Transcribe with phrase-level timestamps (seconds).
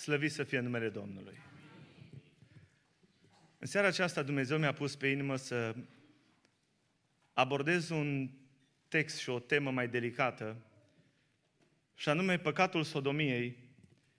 [0.00, 1.38] Slăvit să fie numele Domnului.
[3.58, 5.74] În seara aceasta Dumnezeu mi-a pus pe inimă să
[7.32, 8.30] abordez un
[8.88, 10.56] text și o temă mai delicată,
[11.94, 13.56] și anume păcatul sodomiei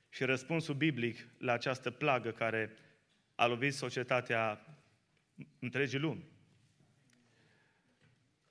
[0.09, 2.72] și răspunsul biblic la această plagă care
[3.36, 4.66] a lovit societatea
[5.60, 6.26] întregii lumi.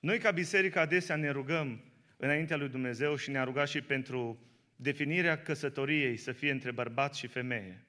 [0.00, 1.84] Noi ca biserică adesea ne rugăm
[2.16, 4.49] înaintea lui Dumnezeu și ne-a rugat și pentru
[4.82, 7.84] definirea căsătoriei să fie între bărbat și femeie.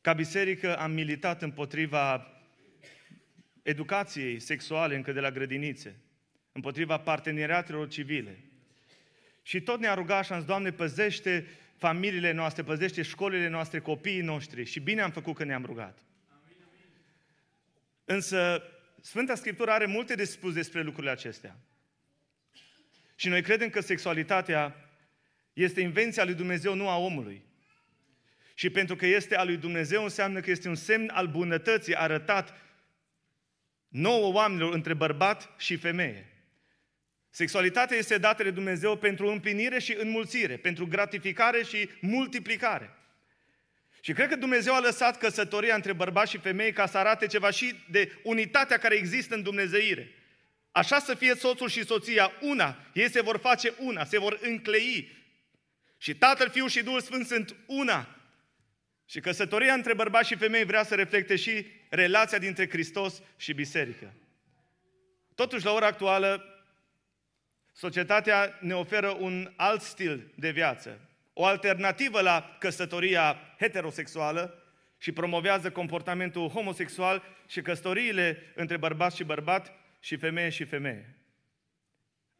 [0.00, 2.32] Ca biserică am militat împotriva
[3.62, 5.96] educației sexuale încă de la grădinițe,
[6.52, 8.38] împotriva parteneriatelor civile.
[9.42, 11.46] Și tot ne-a rugat și am zis, Doamne, păzește
[11.76, 14.64] familiile noastre, păzește școlile noastre, copiii noștri.
[14.64, 15.98] Și bine am făcut că ne-am rugat.
[18.04, 18.62] Însă
[19.00, 21.56] Sfânta Scriptură are multe de spus despre lucrurile acestea.
[23.14, 24.87] Și noi credem că sexualitatea
[25.62, 27.42] este invenția lui Dumnezeu, nu a omului.
[28.54, 32.54] Și pentru că este a lui Dumnezeu, înseamnă că este un semn al bunătății arătat
[33.88, 36.32] nouă oamenilor între bărbat și femeie.
[37.30, 42.90] Sexualitatea este dată de Dumnezeu pentru împlinire și înmulțire, pentru gratificare și multiplicare.
[44.00, 47.50] Și cred că Dumnezeu a lăsat căsătoria între bărbați și femei ca să arate ceva
[47.50, 50.12] și de unitatea care există în Dumnezeire.
[50.70, 55.17] Așa să fie soțul și soția una, ei se vor face una, se vor înclei.
[55.98, 58.08] Și Tatăl, Fiul și Duhul Sfânt sunt una.
[59.06, 64.14] Și căsătoria între bărbați și femei vrea să reflecte și relația dintre Hristos și biserică.
[65.34, 66.44] Totuși, la ora actuală,
[67.72, 71.00] societatea ne oferă un alt stil de viață,
[71.32, 74.62] o alternativă la căsătoria heterosexuală
[74.98, 81.17] și promovează comportamentul homosexual și căsătoriile între bărbat și bărbat și femeie și femeie.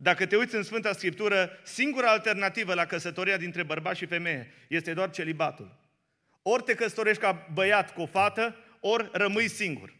[0.01, 4.93] Dacă te uiți în Sfânta Scriptură, singura alternativă la căsătoria dintre bărbat și femeie este
[4.93, 5.77] doar celibatul.
[6.43, 9.95] Ori te căsătorești ca băiat cu o fată, ori rămâi singur.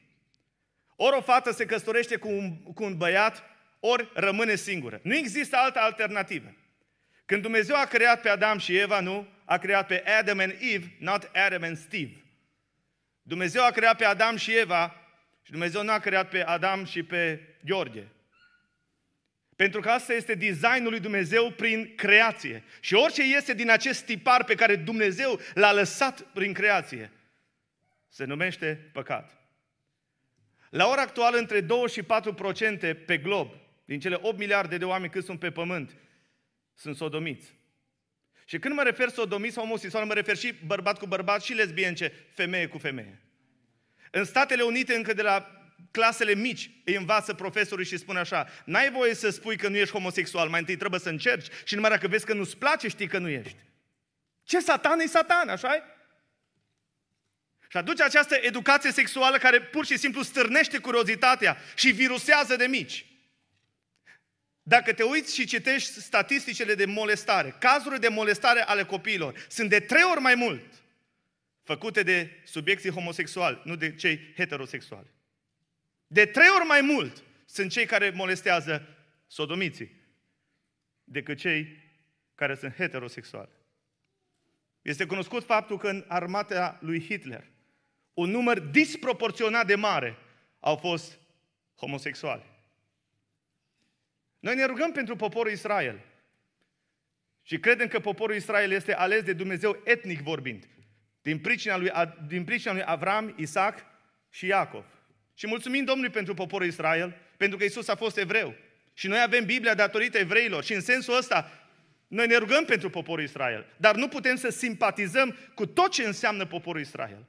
[0.97, 3.43] Ori o fată se căsătorește cu un, cu un băiat,
[3.81, 5.01] ori rămâne singură.
[5.03, 6.55] Nu există altă alternativă.
[7.25, 10.97] Când Dumnezeu a creat pe Adam și Eva, nu, a creat pe Adam and Eve,
[10.99, 12.25] not Adam and Steve.
[13.23, 14.95] Dumnezeu a creat pe Adam și Eva
[15.43, 18.13] și Dumnezeu nu a creat pe Adam și pe Gheorghe.
[19.59, 22.65] Pentru că asta este designul lui Dumnezeu prin creație.
[22.81, 27.11] Și orice iese din acest tipar pe care Dumnezeu l-a lăsat prin creație,
[28.09, 29.39] se numește păcat.
[30.71, 32.07] La ora actuală, între 2 și 4%
[33.07, 33.51] pe glob,
[33.85, 35.97] din cele 8 miliarde de oameni cât sunt pe pământ,
[36.75, 37.55] sunt sodomiți.
[38.45, 42.13] Și când mă refer sodomiți sau homosexual, mă refer și bărbat cu bărbat și lesbience,
[42.31, 43.21] femeie cu femeie.
[44.11, 45.58] În Statele Unite, încă de la
[45.91, 49.93] clasele mici, îi învață profesorul și spune așa, n-ai voie să spui că nu ești
[49.93, 53.19] homosexual, mai întâi trebuie să încerci și numai dacă vezi că nu-ți place, știi că
[53.19, 53.57] nu ești.
[54.43, 55.97] Ce satan e satan, așa -i?
[57.71, 63.07] Și aduce această educație sexuală care pur și simplu stârnește curiozitatea și virusează de mici.
[64.63, 69.81] Dacă te uiți și citești statisticile de molestare, cazurile de molestare ale copiilor sunt de
[69.81, 70.65] trei ori mai mult
[71.63, 75.07] făcute de subiecții homosexuali, nu de cei heterosexuali.
[76.09, 78.89] De trei ori mai mult sunt cei care molestează
[79.27, 79.97] sodomiții
[81.05, 81.77] decât cei
[82.35, 83.51] care sunt heterosexuali.
[84.83, 87.51] Este cunoscut faptul că în armata lui Hitler
[88.15, 90.17] un număr disproporționat de mare
[90.61, 91.19] au fost
[91.75, 92.45] homosexuali.
[94.39, 96.01] Noi ne rugăm pentru poporul Israel.
[97.43, 100.69] Și credem că poporul Israel este ales de Dumnezeu etnic vorbind.
[101.23, 101.91] Din pricina lui,
[102.27, 103.85] din pricina lui Avram, Isaac
[104.31, 104.98] și Iacov.
[105.39, 108.55] Și mulțumim Domnului pentru poporul Israel, pentru că Isus a fost evreu.
[108.95, 110.65] Și noi avem Biblia datorită evreilor.
[110.65, 111.69] Și în sensul ăsta,
[112.09, 113.67] noi ne rugăm pentru poporul Israel.
[113.77, 117.27] Dar nu putem să simpatizăm cu tot ce înseamnă poporul Israel.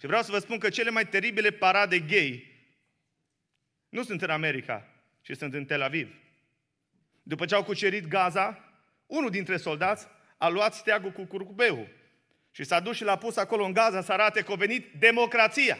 [0.00, 2.52] Și vreau să vă spun că cele mai teribile parade gay
[3.88, 4.88] nu sunt în America,
[5.22, 6.14] ci sunt în Tel Aviv.
[7.22, 8.74] După ce au cucerit Gaza,
[9.06, 10.06] unul dintre soldați
[10.36, 11.88] a luat steagul cu curcubeul
[12.50, 15.78] și s-a dus și l-a pus acolo în Gaza să arate că a venit democrația.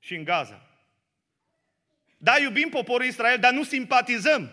[0.00, 0.70] Și în Gaza.
[2.18, 4.50] Da, iubim poporul Israel, dar nu simpatizăm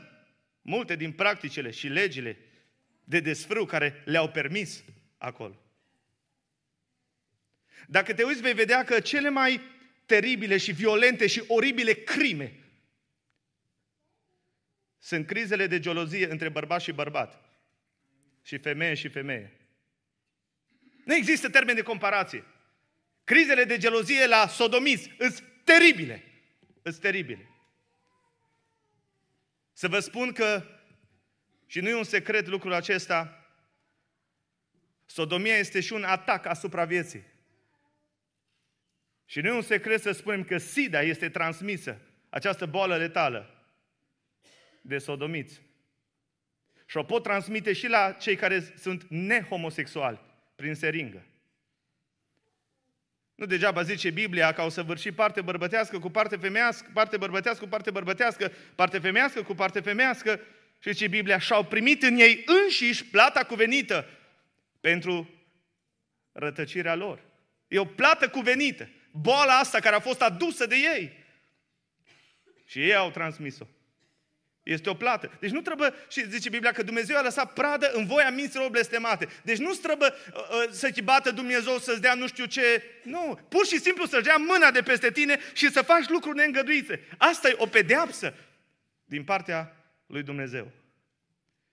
[0.61, 2.37] multe din practicile și legile
[3.03, 4.83] de desfrâu care le-au permis
[5.17, 5.61] acolo.
[7.87, 9.61] Dacă te uiți, vei vedea că cele mai
[10.05, 12.59] teribile și violente și oribile crime
[14.97, 17.41] sunt crizele de gelozie între bărbat și bărbat
[18.41, 19.51] și femeie și femeie.
[21.05, 22.43] Nu există termen de comparație.
[23.27, 26.23] Crizele de gelozie la sodomiți sunt teribile.
[26.83, 27.49] Sunt teribile.
[29.73, 30.63] Să vă spun că,
[31.65, 33.47] și nu e un secret lucrul acesta,
[35.05, 37.23] Sodomia este și un atac asupra vieții.
[39.25, 43.67] Și nu e un secret să spunem că SIDA este transmisă, această boală letală,
[44.81, 45.61] de sodomiți.
[46.85, 50.19] Și o pot transmite și la cei care sunt nehomosexuali,
[50.55, 51.25] prin seringă.
[53.37, 57.69] Nu degeaba zice Biblia că au săvârșit parte bărbătească cu parte femeiască, parte bărbătească cu
[57.69, 60.39] parte bărbătească, parte femeiască cu parte femeiască.
[60.79, 64.09] Și ce Biblia și-au primit în ei înșiși plata cuvenită
[64.79, 65.29] pentru
[66.31, 67.19] rătăcirea lor.
[67.67, 68.89] E o plată cuvenită.
[69.11, 71.25] Boala asta care a fost adusă de ei.
[72.65, 73.65] Și ei au transmis-o.
[74.67, 75.31] Este o plată.
[75.39, 79.27] Deci nu trebuie, și zice Biblia, că Dumnezeu a lăsat pradă în voia minților blestemate.
[79.43, 82.83] Deci nu trebuie uh, uh, să te bată Dumnezeu să-ți dea nu știu ce.
[83.03, 87.07] Nu, pur și simplu să-și dea mâna de peste tine și să faci lucruri neîngăduite.
[87.17, 88.33] Asta e o pedeapsă
[89.05, 89.75] din partea
[90.05, 90.71] lui Dumnezeu.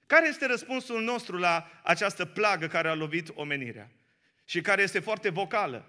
[0.06, 3.90] Care este răspunsul nostru la această plagă care a lovit omenirea?
[4.44, 5.86] Și care este foarte vocală.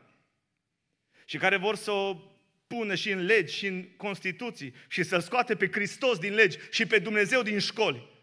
[1.25, 2.15] Și care vor să o
[2.67, 6.85] pună și în legi și în Constituții și să scoate pe Hristos din legi și
[6.85, 8.13] pe Dumnezeu din școli.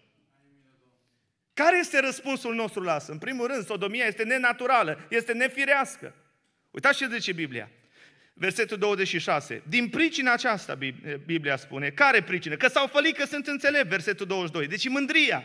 [1.54, 3.12] Care este răspunsul nostru la asta?
[3.12, 6.14] În primul rând, sodomia este nenaturală, este nefirească.
[6.70, 7.70] Uitați ce zice Biblia.
[8.34, 9.62] Versetul 26.
[9.68, 10.78] Din pricina aceasta,
[11.26, 11.90] Biblia spune.
[11.90, 12.56] Care pricină?
[12.56, 14.66] Că s-au fălit că sunt înțelepți, versetul 22.
[14.66, 15.44] Deci mândria.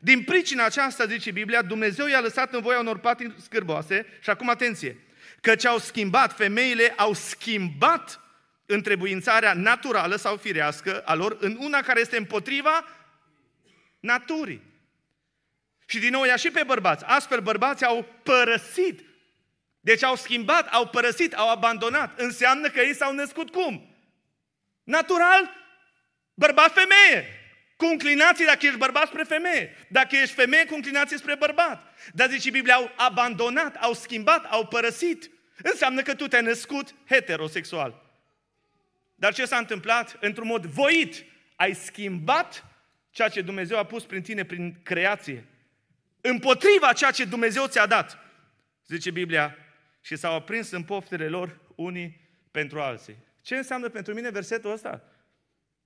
[0.00, 4.48] Din pricina aceasta, zice Biblia, Dumnezeu i-a lăsat în voia unor patini scârboase și acum
[4.48, 4.96] atenție,
[5.42, 8.20] Căci au schimbat, femeile au schimbat
[8.66, 12.84] întrebuințarea naturală sau firească a lor în una care este împotriva
[14.00, 14.62] naturii.
[15.86, 17.04] Și din nou ia și pe bărbați.
[17.04, 19.04] Astfel bărbații au părăsit.
[19.80, 22.20] Deci au schimbat, au părăsit, au abandonat.
[22.20, 23.96] Înseamnă că ei s-au născut cum?
[24.84, 25.50] Natural,
[26.34, 27.41] bărbat-femeie.
[27.82, 29.76] Cu inclinații dacă ești bărbat spre femeie.
[29.88, 31.94] Dacă ești femeie, cu inclinații spre bărbat.
[32.12, 35.30] Dar zice Biblia, au abandonat, au schimbat, au părăsit.
[35.62, 38.02] Înseamnă că tu te-ai născut heterosexual.
[39.14, 40.16] Dar ce s-a întâmplat?
[40.20, 41.24] Într-un mod voit,
[41.56, 42.64] ai schimbat
[43.10, 45.44] ceea ce Dumnezeu a pus prin tine, prin creație.
[46.20, 48.18] Împotriva ceea ce Dumnezeu ți-a dat.
[48.86, 49.56] Zice Biblia,
[50.00, 52.20] și s-au aprins în poftele lor unii
[52.50, 53.16] pentru alții.
[53.40, 55.02] Ce înseamnă pentru mine versetul ăsta?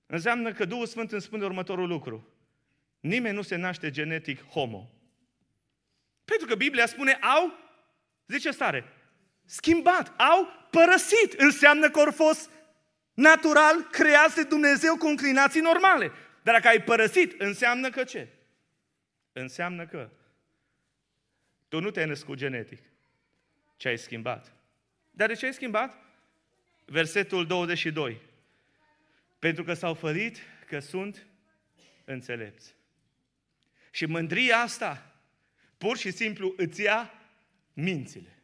[0.07, 2.27] Înseamnă că Duhul Sfânt îmi spune următorul lucru.
[2.99, 4.91] Nimeni nu se naște genetic homo.
[6.25, 7.53] Pentru că Biblia spune au,
[8.27, 8.93] zice stare,
[9.45, 11.33] schimbat, au părăsit.
[11.33, 12.49] Înseamnă că au fost
[13.13, 16.11] natural creați de Dumnezeu cu inclinații normale.
[16.43, 18.27] Dar dacă ai părăsit, înseamnă că ce?
[19.31, 20.09] Înseamnă că
[21.67, 22.81] tu nu te-ai născut genetic,
[23.77, 24.53] ci ai schimbat.
[25.11, 25.97] Dar de ce ai schimbat?
[26.85, 28.21] Versetul 22.
[29.39, 30.37] Pentru că s-au fălit
[30.67, 31.27] că sunt
[32.05, 32.75] înțelepți.
[33.91, 35.21] Și mândria asta
[35.77, 37.13] pur și simplu îți ia
[37.73, 38.37] mințile.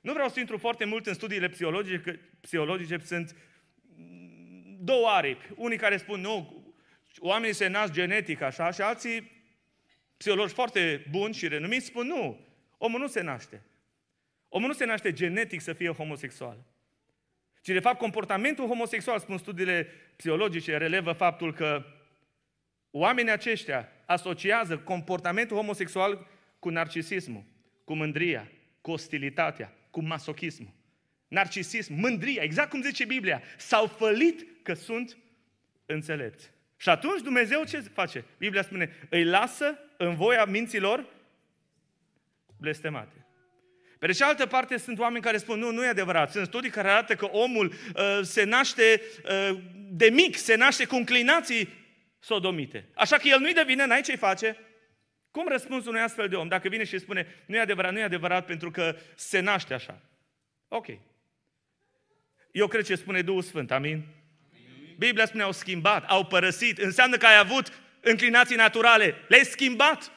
[0.00, 3.36] Nu vreau să intru foarte mult în studiile psihologice, că psihologice sunt
[4.78, 5.50] două aripi.
[5.54, 6.64] Unii care spun, nu,
[7.18, 9.30] oamenii se nasc genetic așa și alții
[10.16, 12.46] psihologi foarte buni și renumiți spun, nu,
[12.78, 13.62] omul nu se naște.
[14.48, 16.64] Omul nu se naște genetic să fie homosexual.
[17.66, 21.84] Ci de fapt comportamentul homosexual, spun studiile psihologice, relevă faptul că
[22.90, 26.26] oamenii aceștia asociază comportamentul homosexual
[26.58, 27.44] cu narcisismul,
[27.84, 30.72] cu mândria, cu ostilitatea, cu masochismul.
[31.28, 35.16] Narcisism, mândria, exact cum zice Biblia, s-au fălit că sunt
[35.86, 36.50] înțelepți.
[36.76, 38.24] Și atunci Dumnezeu ce face?
[38.38, 41.06] Biblia spune, îi lasă în voia minților
[42.56, 43.25] blestemate.
[43.98, 46.30] Pe de cealaltă parte sunt oameni care spun, nu, nu e adevărat.
[46.30, 49.58] Sunt studii care arată că omul uh, se naște uh,
[49.90, 51.68] de mic, se naște cu înclinații
[52.18, 52.88] sodomite.
[52.94, 54.56] Așa că el nu-i de vină, n-ai ce-i face.
[55.30, 58.02] Cum răspunzi unui astfel de om dacă vine și spune, nu e adevărat, nu e
[58.02, 60.02] adevărat pentru că se naște așa?
[60.68, 60.86] Ok.
[62.50, 63.92] Eu cred ce spune Duhul Sfânt, amin?
[63.92, 64.94] amin.
[64.98, 66.78] Biblia spune, au schimbat, au părăsit.
[66.78, 69.14] Înseamnă că ai avut înclinații naturale.
[69.28, 70.12] Le-ai schimbat.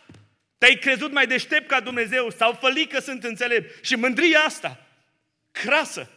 [0.59, 3.85] Te-ai crezut mai deștept ca Dumnezeu sau fălit că sunt înțelept.
[3.85, 4.87] Și mândria asta,
[5.51, 6.09] crasă,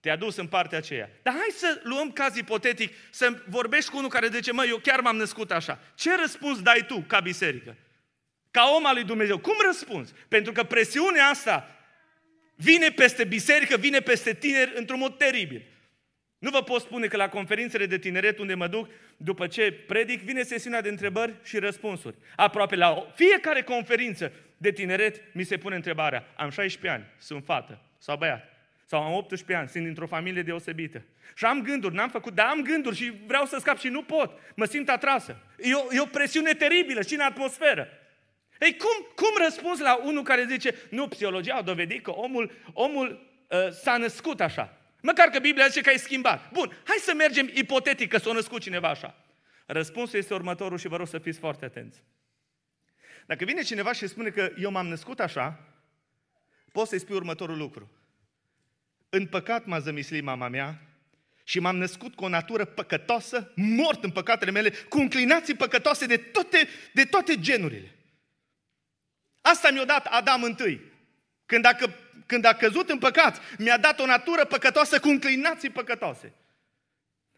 [0.00, 1.10] te-a dus în partea aceea.
[1.22, 5.00] Dar hai să luăm caz ipotetic, să vorbești cu unul care zice, mă, eu chiar
[5.00, 5.80] m-am născut așa.
[5.94, 7.76] Ce răspuns dai tu ca biserică?
[8.50, 9.38] Ca om al lui Dumnezeu.
[9.38, 10.12] Cum răspunzi?
[10.28, 11.68] Pentru că presiunea asta
[12.54, 15.62] vine peste biserică, vine peste tineri într-un mod teribil.
[16.44, 20.22] Nu vă pot spune că la conferințele de tineret unde mă duc, după ce predic,
[20.22, 22.16] vine sesiunea de întrebări și răspunsuri.
[22.36, 27.78] Aproape la fiecare conferință de tineret mi se pune întrebarea, am 16 ani, sunt fată
[27.98, 28.52] sau băiat,
[28.86, 31.02] sau am 18 ani, sunt dintr-o familie deosebită.
[31.34, 34.38] Și am gânduri, n-am făcut, dar am gânduri și vreau să scap și nu pot.
[34.54, 35.36] Mă simt atrasă.
[35.58, 37.88] E o, e o presiune teribilă și în atmosferă.
[38.60, 43.26] Ei, cum, cum răspuns la unul care zice, nu, psihologia a dovedit că omul, omul
[43.48, 44.78] uh, s-a născut așa.
[45.04, 46.52] Măcar că Biblia zice că ai schimbat.
[46.52, 49.24] Bun, hai să mergem ipotetic că s-a născut cineva așa.
[49.66, 52.02] Răspunsul este următorul și vă rog să fiți foarte atenți.
[53.26, 55.60] Dacă vine cineva și spune că eu m-am născut așa,
[56.72, 57.90] poți să-i spui următorul lucru.
[59.08, 60.80] În păcat m-a zămislit mama mea
[61.42, 66.16] și m-am născut cu o natură păcătoasă, mort în păcatele mele, cu înclinații păcătoase de
[66.16, 67.94] toate, de toate genurile.
[69.40, 70.80] Asta mi-a dat Adam întâi.
[71.46, 71.76] Când a,
[72.26, 76.32] când a căzut în păcat, mi-a dat o natură păcătoasă cu înclinații păcătoase.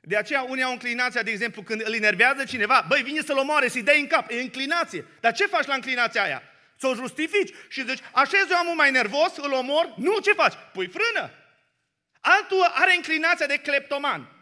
[0.01, 3.69] De aceea unii au înclinația, de exemplu, când îl enervează cineva, băi, vine să-l omoare,
[3.69, 5.05] să-i dai în cap, e înclinație.
[5.21, 6.43] Dar ce faci la înclinația aia?
[6.79, 10.33] Să o justifici și zici, așa eu am un mai nervos, îl omor, nu, ce
[10.33, 10.55] faci?
[10.73, 11.31] Pui frână.
[12.21, 14.33] Altul are înclinația de cleptoman.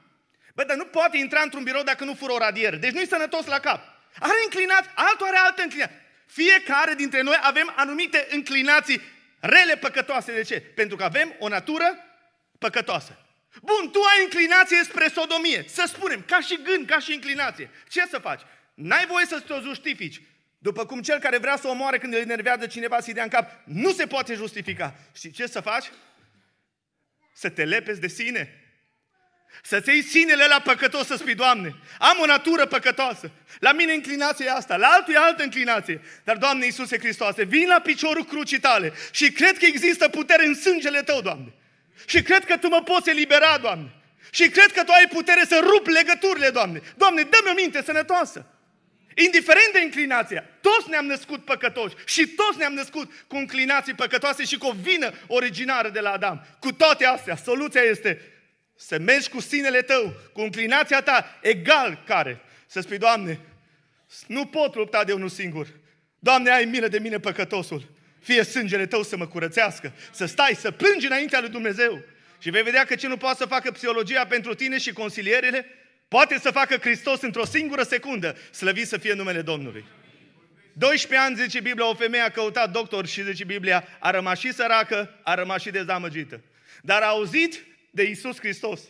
[0.54, 2.76] Bă, dar nu poate intra într-un birou dacă nu fură o radieră.
[2.76, 3.80] Deci nu-i sănătos la cap.
[4.18, 6.02] Are înclinați, altul are altă înclinație.
[6.26, 9.00] Fiecare dintre noi avem anumite înclinații
[9.44, 10.32] rele păcătoase.
[10.32, 10.60] De ce?
[10.60, 11.98] Pentru că avem o natură
[12.58, 13.18] păcătoasă.
[13.62, 15.64] Bun, tu ai înclinație spre sodomie.
[15.68, 17.70] Să spunem, ca și gând, ca și înclinație.
[17.88, 18.40] Ce să faci?
[18.74, 20.22] N-ai voie să te justifici.
[20.58, 23.50] După cum cel care vrea să omoare când îl enervează cineva să-i dea în cap,
[23.64, 24.94] nu se poate justifica.
[25.16, 25.90] Și ce să faci?
[27.34, 28.63] Să te lepezi de sine.
[29.62, 33.30] Să-ți iei sinele la păcătos să spui, Doamne, am o natură păcătoasă.
[33.58, 36.00] La mine înclinația e asta, la altul e altă înclinație.
[36.24, 40.54] Dar, Doamne Iisuse Hristoase, vin la piciorul crucii tale și cred că există putere în
[40.54, 41.52] sângele Tău, Doamne.
[42.06, 43.90] Și cred că Tu mă poți elibera, Doamne.
[44.30, 46.80] Și cred că Tu ai putere să rup legăturile, Doamne.
[46.96, 48.46] Doamne, dă-mi o minte sănătoasă.
[49.14, 54.58] Indiferent de înclinația, toți ne-am născut păcătoși și toți ne-am născut cu înclinații păcătoase și
[54.58, 56.46] cu o vină originară de la Adam.
[56.60, 58.33] Cu toate astea, soluția este
[58.76, 62.40] să mergi cu sinele tău, cu înclinația ta, egal care.
[62.66, 63.40] Să spui, Doamne,
[64.26, 65.66] nu pot lupta de unul singur.
[66.18, 67.92] Doamne, ai milă de mine păcătosul.
[68.20, 72.02] Fie sângele tău să mă curățească, să stai, să plângi înaintea lui Dumnezeu.
[72.38, 75.66] Și vei vedea că ce nu poate să facă psihologia pentru tine și consilierele,
[76.08, 79.84] poate să facă Hristos într-o singură secundă, slăvit să fie numele Domnului.
[80.72, 84.52] 12 ani, zice Biblia, o femeie a căutat doctor și zice Biblia, a rămas și
[84.52, 86.40] săracă, a rămas și dezamăgită.
[86.82, 87.64] Dar a auzit
[87.94, 88.80] de Isus Hristos.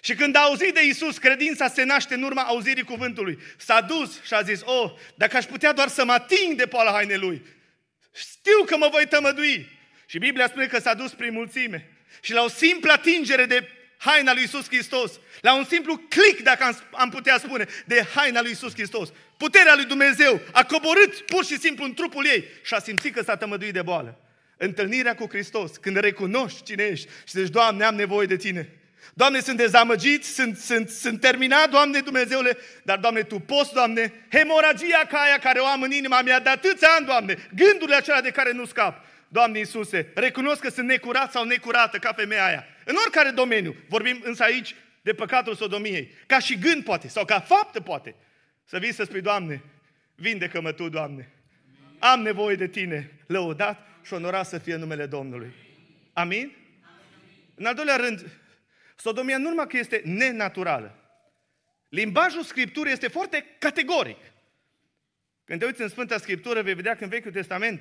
[0.00, 3.38] Și când a auzit de Isus, credința se naște în urma auzirii cuvântului.
[3.56, 6.92] S-a dus și a zis, oh, dacă aș putea doar să mă ating de poala
[6.92, 7.42] hainei lui,
[8.14, 9.68] știu că mă voi tămădui.
[10.06, 11.90] Și Biblia spune că s-a dus prin mulțime.
[12.20, 16.78] Și la o simplă atingere de haina lui Isus Hristos, la un simplu click, dacă
[16.92, 21.58] am putea spune, de haina lui Isus Hristos, puterea lui Dumnezeu a coborât pur și
[21.58, 24.20] simplu în trupul ei și a simțit că s-a tămăduit de boală.
[24.56, 28.68] Întâlnirea cu Hristos, când recunoști cine ești și zici, Doamne, am nevoie de Tine.
[29.14, 35.06] Doamne, sunt dezamăgit, sunt, sunt, sunt terminat, Doamne Dumnezeule, dar, Doamne, Tu poți, Doamne, hemoragia
[35.08, 38.30] ca aia care o am în inima mea de atâția ani, Doamne, gândurile acelea de
[38.30, 39.04] care nu scap.
[39.28, 42.66] Doamne Iisuse, recunosc că sunt necurat sau necurată ca femeia aia.
[42.84, 47.40] În oricare domeniu, vorbim însă aici de păcatul sodomiei, ca și gând poate, sau ca
[47.40, 48.14] faptă poate.
[48.64, 49.62] Să vii să spui, Doamne,
[50.14, 51.30] vindecă-mă Tu, Doamne.
[51.98, 55.52] Am nevoie de Tine, lăudat și onorat să fie numele Domnului.
[56.12, 56.56] Amin?
[57.54, 58.26] În al doilea rând,
[58.96, 60.98] sodomia nu numai că este nenaturală.
[61.88, 64.18] Limbajul Scripturii este foarte categoric.
[65.44, 67.80] Când te uiți în Sfânta Scriptură, vei vedea că în Vechiul Testament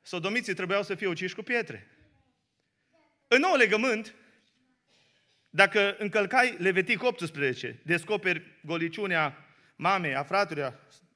[0.00, 1.88] sodomiții trebuiau să fie uciși cu pietre.
[3.28, 4.14] În nou legământ,
[5.50, 10.62] dacă încălcai Levitic 18, descoperi goliciunea mamei, a fratului,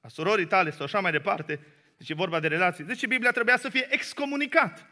[0.01, 1.61] a surorii tale sau așa mai departe,
[1.97, 2.85] deci e vorba de relații.
[2.85, 4.87] Deci Biblia trebuia să fie excomunicat.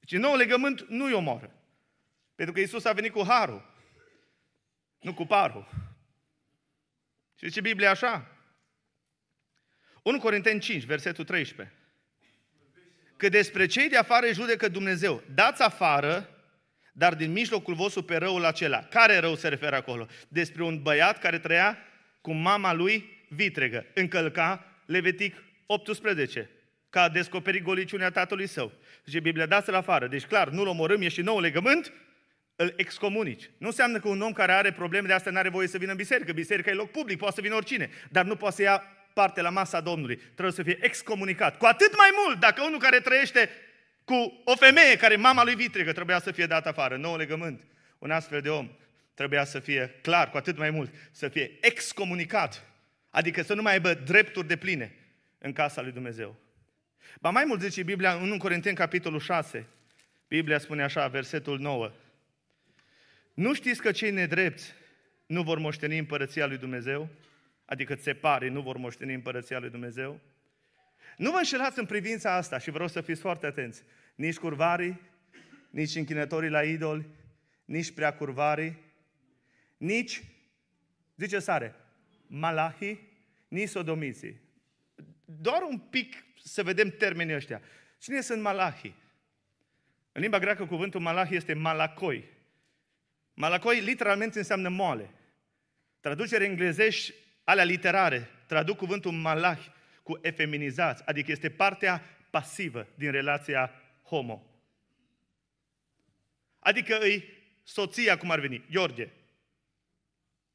[0.00, 1.50] Deci nou legământ nu-i omoară.
[2.34, 3.70] Pentru că Isus a venit cu harul,
[5.00, 5.68] nu cu parul.
[7.38, 8.26] Și zice Biblia așa.
[10.02, 11.76] 1 Corinteni 5, versetul 13.
[13.16, 15.22] Că despre cei de afară judecă Dumnezeu.
[15.34, 16.28] Dați afară,
[16.92, 18.82] dar din mijlocul vostru pe răul acela.
[18.82, 20.06] Care rău se referă acolo?
[20.28, 21.78] Despre un băiat care trăia
[22.20, 23.86] cu mama lui vitregă.
[23.94, 26.50] Încălca Levitic 18,
[26.90, 28.72] că a descoperit goliciunea tatălui său.
[29.04, 30.06] Zice Biblia, dați-l afară.
[30.06, 31.92] Deci clar, nu-l omorâm, e și nou legământ,
[32.56, 33.50] îl excomunici.
[33.58, 35.90] Nu înseamnă că un om care are probleme de asta nu are voie să vină
[35.90, 36.32] în biserică.
[36.32, 38.82] Biserica e loc public, poate să vină oricine, dar nu poate să ia
[39.14, 40.16] parte la masa Domnului.
[40.16, 41.58] Trebuie să fie excomunicat.
[41.58, 43.50] Cu atât mai mult, dacă unul care trăiește
[44.04, 47.64] cu o femeie care mama lui vitregă trebuia să fie dat afară, nou legământ,
[47.98, 48.70] un astfel de om
[49.14, 52.71] trebuia să fie clar, cu atât mai mult, să fie excomunicat
[53.12, 54.94] Adică să nu mai aibă drepturi de pline
[55.38, 56.36] în casa lui Dumnezeu.
[57.20, 59.66] Ba mai mult zice Biblia în 1 Corinteni, capitolul 6,
[60.28, 61.92] Biblia spune așa, versetul 9.
[63.34, 64.72] Nu știți că cei nedrepți
[65.26, 67.08] nu vor moșteni împărăția lui Dumnezeu?
[67.64, 70.20] Adică țeparii nu vor moșteni împărăția lui Dumnezeu?
[71.16, 73.82] Nu vă înșelați în privința asta și vreau să fiți foarte atenți.
[74.14, 75.00] Nici curvarii,
[75.70, 77.06] nici închinătorii la idoli,
[77.64, 78.78] nici prea curvarii,
[79.76, 80.22] nici,
[81.16, 81.74] zice sare,
[82.34, 83.08] malahii,
[83.48, 84.40] nici sodomiții.
[85.24, 87.62] Doar un pic să vedem termenii ăștia.
[87.98, 88.94] Cine sunt malahii?
[90.12, 92.24] În limba greacă cuvântul malahi este malakoi.
[93.34, 95.10] Malakoi literalmente înseamnă moale.
[96.00, 99.70] Traducere englezești, alea literare, traduc cuvântul malahi
[100.02, 103.70] cu efeminizați, adică este partea pasivă din relația
[104.02, 104.46] homo.
[106.58, 107.24] Adică îi
[107.62, 109.08] soția, cum ar veni, George.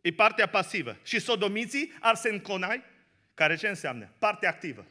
[0.08, 0.98] E partea pasivă.
[1.04, 2.84] Și sodomiții, arsenconai,
[3.34, 4.14] care ce înseamnă?
[4.20, 4.88] Partea activă.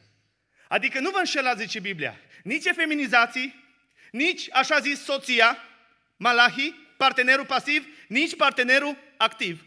[0.67, 3.63] Adică nu vă înșelați, zice Biblia, nici efeminizații,
[4.11, 5.57] nici, așa zis, soția,
[6.17, 9.65] malahi, partenerul pasiv, nici partenerul activ.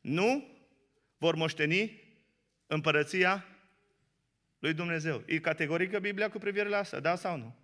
[0.00, 0.48] Nu
[1.18, 2.02] vor moșteni
[2.66, 3.44] împărăția
[4.58, 5.22] lui Dumnezeu.
[5.26, 7.56] E categorică Biblia cu privire la asta, da sau nu?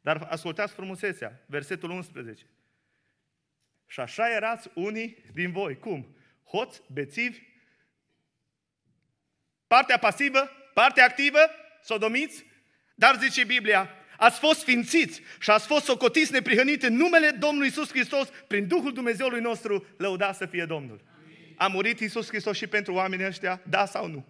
[0.00, 2.46] Dar ascultați frumusețea, versetul 11.
[3.86, 5.78] Și așa erați unii din voi.
[5.78, 6.16] Cum?
[6.50, 7.38] Hoți, bețivi,
[9.66, 11.38] partea pasivă, partea activă,
[11.82, 12.44] sodomiți,
[12.94, 17.88] dar zice Biblia, ați fost sfințiți și ați fost socotiți neprihăniți în numele Domnului Isus
[17.88, 21.00] Hristos, prin Duhul Dumnezeului nostru, lăudat să fie Domnul.
[21.56, 24.26] A murit Isus Hristos și pentru oamenii ăștia, da sau nu?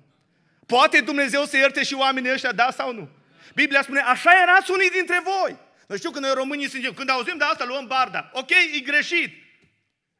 [0.66, 3.08] Poate Dumnezeu să ierte și oamenii ăștia, da sau nu?
[3.54, 5.56] Biblia spune, așa erați unii dintre voi.
[5.86, 8.30] Nu știu când noi românii suntem, când auzim de asta, luăm barda.
[8.32, 9.47] Ok, e greșit.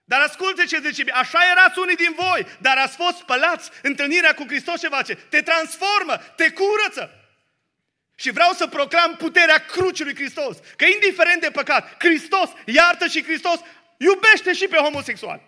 [0.08, 3.70] Dar asculte ce zice, așa erați unii din voi, dar ați fost spălați.
[3.82, 5.14] Întâlnirea cu Hristos ce face?
[5.14, 7.10] Te transformă, te curăță.
[8.14, 10.56] Și vreau să proclam puterea crucii lui Hristos.
[10.76, 13.60] Că indiferent de păcat, Hristos iartă și Hristos
[13.96, 15.42] iubește și pe homosexual.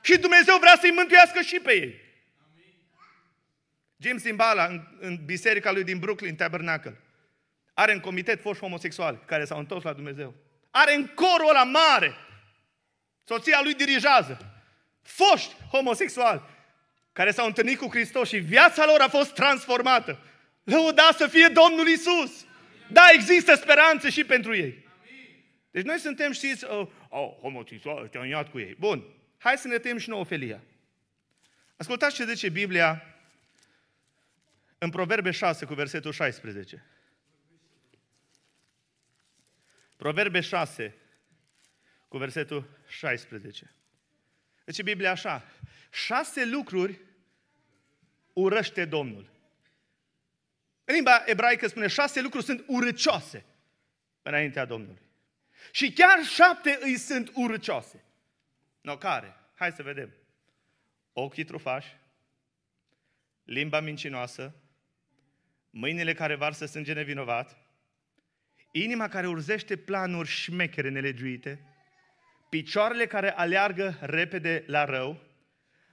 [0.00, 1.94] Și Dumnezeu vrea să-i mântuiască și pe ei.
[3.96, 7.00] Jim Simbala, în, în biserica lui din Brooklyn, Tabernacle,
[7.74, 10.34] are în comitet foști homosexuali care s-au întors la Dumnezeu.
[10.70, 12.14] Are în corul ăla mare.
[13.30, 14.54] Soția lui dirigează.
[15.02, 16.42] Foști homosexuali
[17.12, 20.18] care s-au întâlnit cu Hristos și viața lor a fost transformată.
[20.64, 22.46] Lăuda să fie Domnul Isus.
[22.88, 24.88] Da, există speranță și pentru ei.
[25.70, 28.76] Deci noi suntem, știți, oh, oh homosexual, te-am iat cu ei.
[28.78, 29.04] Bun,
[29.38, 30.62] hai să ne tem și nouă felia.
[31.76, 33.04] Ascultați ce zice Biblia
[34.78, 36.86] în Proverbe 6 cu versetul 16.
[39.96, 40.94] Proverbe 6
[42.08, 43.74] cu versetul 16.
[44.64, 45.44] Deci Biblia așa,
[45.90, 47.00] șase lucruri
[48.32, 49.30] urăște Domnul.
[50.84, 53.44] În limba ebraică spune șase lucruri sunt urăcioase
[54.22, 55.02] înaintea Domnului.
[55.72, 58.04] Și chiar șapte îi sunt urăcioase.
[58.80, 59.36] No, care?
[59.54, 60.14] Hai să vedem.
[61.12, 61.96] Ochii trufași,
[63.44, 64.54] limba mincinoasă,
[65.70, 67.58] mâinile care varsă sânge nevinovat,
[68.72, 71.69] inima care urzește planuri șmechere nelegiuite,
[72.50, 75.20] picioarele care aleargă repede la rău,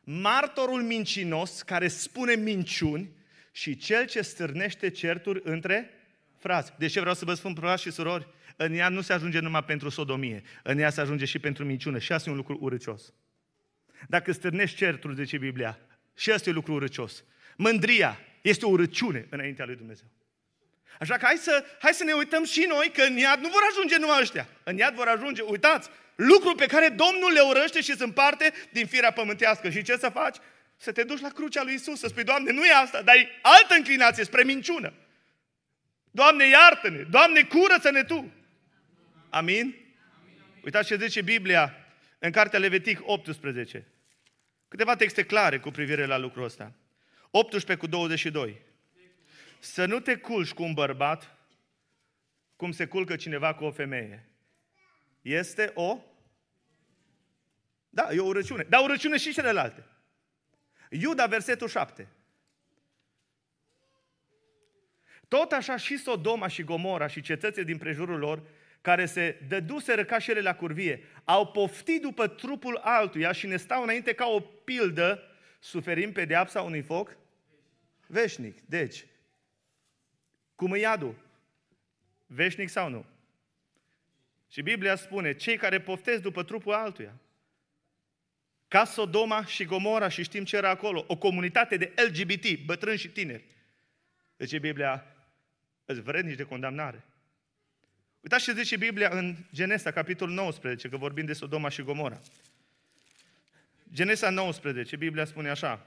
[0.03, 3.09] martorul mincinos care spune minciuni
[3.51, 5.93] și cel ce stârnește certuri între
[6.37, 6.73] frați.
[6.77, 8.27] De ce vreau să vă spun, frați și surori?
[8.55, 11.99] În ea nu se ajunge numai pentru sodomie, în ea se ajunge și pentru minciună.
[11.99, 13.13] Și asta e un lucru urâcios.
[14.07, 15.79] Dacă stârnești certuri, zice Biblia,
[16.15, 17.23] și asta e un lucru urâcios.
[17.55, 20.07] Mândria este o urăciune înaintea lui Dumnezeu.
[20.99, 23.61] Așa că hai să, hai să ne uităm și noi că în iad nu vor
[23.71, 24.47] ajunge numai ăștia.
[24.63, 28.87] În iad vor ajunge, uitați, lucruri pe care Domnul le urăște și sunt parte din
[28.87, 29.69] firea pământească.
[29.69, 30.37] Și ce să faci?
[30.77, 33.29] Să te duci la crucea lui Isus, să spui, Doamne, nu e asta, dar e
[33.41, 34.93] altă înclinație spre minciună.
[36.11, 37.01] Doamne, iartă-ne!
[37.01, 38.31] Doamne, curăță-ne Tu!
[39.29, 39.75] Amin?
[40.63, 41.75] Uitați ce zice Biblia
[42.19, 43.87] în cartea Levitic 18.
[44.67, 46.73] Câteva texte clare cu privire la lucrul ăsta.
[47.31, 48.61] 18 cu 22.
[49.59, 51.37] Să nu te culci cu un bărbat
[52.55, 54.29] cum se culcă cineva cu o femeie.
[55.21, 55.99] Este o...
[57.89, 58.63] Da, e o urăciune.
[58.63, 59.83] Dar urăciune și celelalte.
[60.89, 62.07] Iuda, versetul 7.
[65.27, 68.43] Tot așa și Sodoma și Gomora și cetățile din prejurul lor,
[68.81, 73.57] care se dăduseră ca și ele la curvie, au poftit după trupul altuia și ne
[73.57, 75.23] stau înainte ca o pildă,
[75.59, 77.17] suferim pedeapsa unui foc
[78.07, 78.61] veșnic.
[78.65, 79.05] Deci,
[80.55, 81.15] cum e iadul?
[82.25, 83.05] Veșnic sau nu?
[84.49, 87.13] Și Biblia spune, cei care poftesc după trupul altuia,
[88.67, 93.09] ca Sodoma și Gomora și știm ce era acolo, o comunitate de LGBT, bătrâni și
[93.09, 93.43] tineri.
[94.37, 95.05] Deci Biblia,
[95.85, 97.03] îți vrednici de condamnare.
[98.21, 102.21] Uitați ce zice Biblia în Genesa, capitolul 19, că vorbim de Sodoma și Gomora.
[103.93, 105.85] Genesa 19, Biblia spune așa.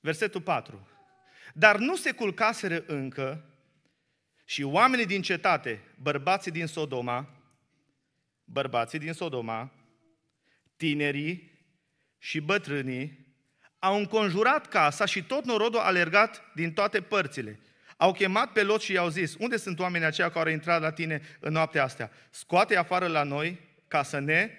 [0.00, 0.88] Versetul 4.
[1.54, 3.44] Dar nu se culcaseră încă
[4.44, 7.37] și oamenii din cetate, bărbații din Sodoma,
[8.52, 9.72] bărbații din Sodoma,
[10.76, 11.58] tinerii
[12.18, 13.26] și bătrânii,
[13.78, 17.60] au înconjurat casa și tot norodul a alergat din toate părțile.
[17.96, 20.92] Au chemat pe Lot și i-au zis, unde sunt oamenii aceia care au intrat la
[20.92, 22.10] tine în noaptea astea?
[22.30, 24.50] Scoate afară la noi ca să ne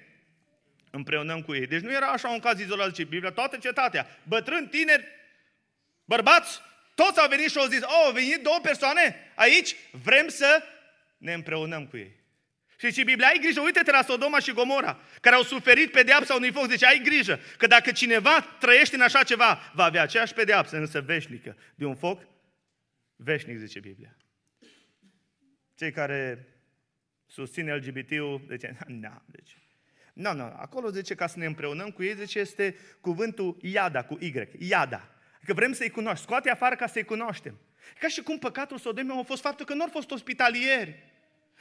[0.92, 1.68] împreunăm cu ei.
[1.68, 5.06] Deci nu era așa un caz izolat, zice Biblia, toată cetatea, bătrâni, tineri,
[6.06, 6.60] bărbați,
[6.96, 10.64] toți au venit și au zis, oh, au venit două persoane aici, vrem să
[11.18, 12.19] ne împreunăm cu ei.
[12.80, 16.52] Și zice Biblia, ai grijă, uite-te la Sodoma și Gomora, care au suferit pedeapsa unui
[16.52, 16.70] foc.
[16.70, 21.02] Zice, ai grijă, că dacă cineva trăiește în așa ceva, va avea aceeași pedeapsă, însă
[21.02, 22.22] veșnică, de un foc
[23.16, 24.16] veșnic, zice Biblia.
[25.76, 26.48] Cei care
[27.26, 29.58] susțin LGBT-ul, zice, na, deci,
[30.14, 34.18] nu, nu, acolo zice ca să ne împreunăm cu ei, zice, este cuvântul iada, cu
[34.20, 35.10] Y, iada.
[35.46, 37.60] Că vrem să-i cunoști, scoate afară ca să-i cunoaștem.
[38.00, 41.09] Ca și cum păcatul Sodomei a fost faptul că nu au fost ospitalieri.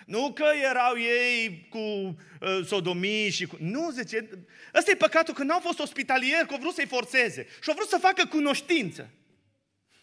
[0.06, 3.56] Nu că erau ei cu uh, sodomii și cu...
[3.60, 4.28] Nu, zice,
[4.74, 7.74] ăsta e păcatul că nu au fost ospitalieri, că au vrut să-i forțeze și au
[7.74, 9.10] vrut să facă cunoștință.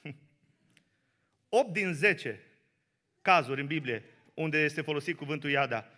[1.49, 2.41] 8 din 10
[3.21, 4.03] cazuri în Biblie
[4.34, 5.89] unde este folosit cuvântul iada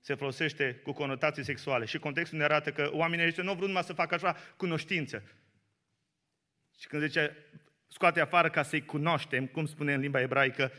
[0.00, 1.84] se folosește cu conotații sexuale.
[1.84, 5.22] Și contextul ne arată că oamenii ăștia nu au vrut numai să facă așa cunoștință.
[6.78, 7.36] Și când zice,
[7.88, 10.72] scoate afară ca să-i cunoaștem, cum spune în limba ebraică,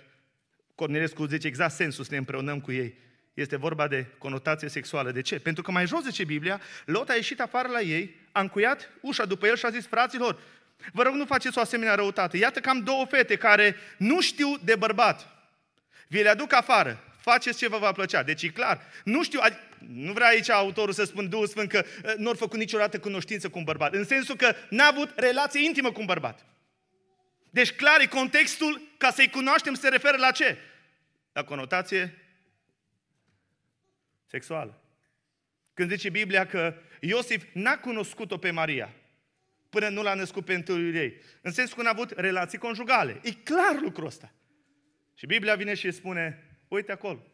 [0.81, 2.93] Cornelescu zice exact sensul să ne împreunăm cu ei.
[3.33, 5.11] Este vorba de conotație sexuală.
[5.11, 5.39] De ce?
[5.39, 9.25] Pentru că mai jos zice Biblia, Lot a ieșit afară la ei, a încuiat ușa
[9.25, 10.39] după el și a zis, fraților,
[10.91, 12.37] vă rog nu faceți o asemenea răutate.
[12.37, 15.27] Iată că am două fete care nu știu de bărbat.
[16.07, 18.23] Vi le aduc afară faceți ce vă va plăcea.
[18.23, 18.81] Deci e clar.
[19.03, 19.39] Nu știu,
[19.93, 23.49] nu vrea aici autorul să spun Duhul Sfânt că uh, nu au făcut niciodată cunoștință
[23.49, 23.93] cu un bărbat.
[23.93, 26.45] În sensul că n-a avut relație intimă cu un bărbat.
[27.49, 30.57] Deci clar e contextul ca să-i cunoaștem se referă la ce?
[31.31, 32.17] La conotație
[34.25, 34.81] sexuală.
[35.73, 38.95] Când zice Biblia că Iosif n-a cunoscut-o pe Maria
[39.69, 41.21] până nu l-a născut pe întâlnirii ei.
[41.41, 43.19] În sensul că n-a avut relații conjugale.
[43.23, 44.31] E clar lucrul ăsta.
[45.15, 47.25] Și Biblia vine și spune, Uite acolo.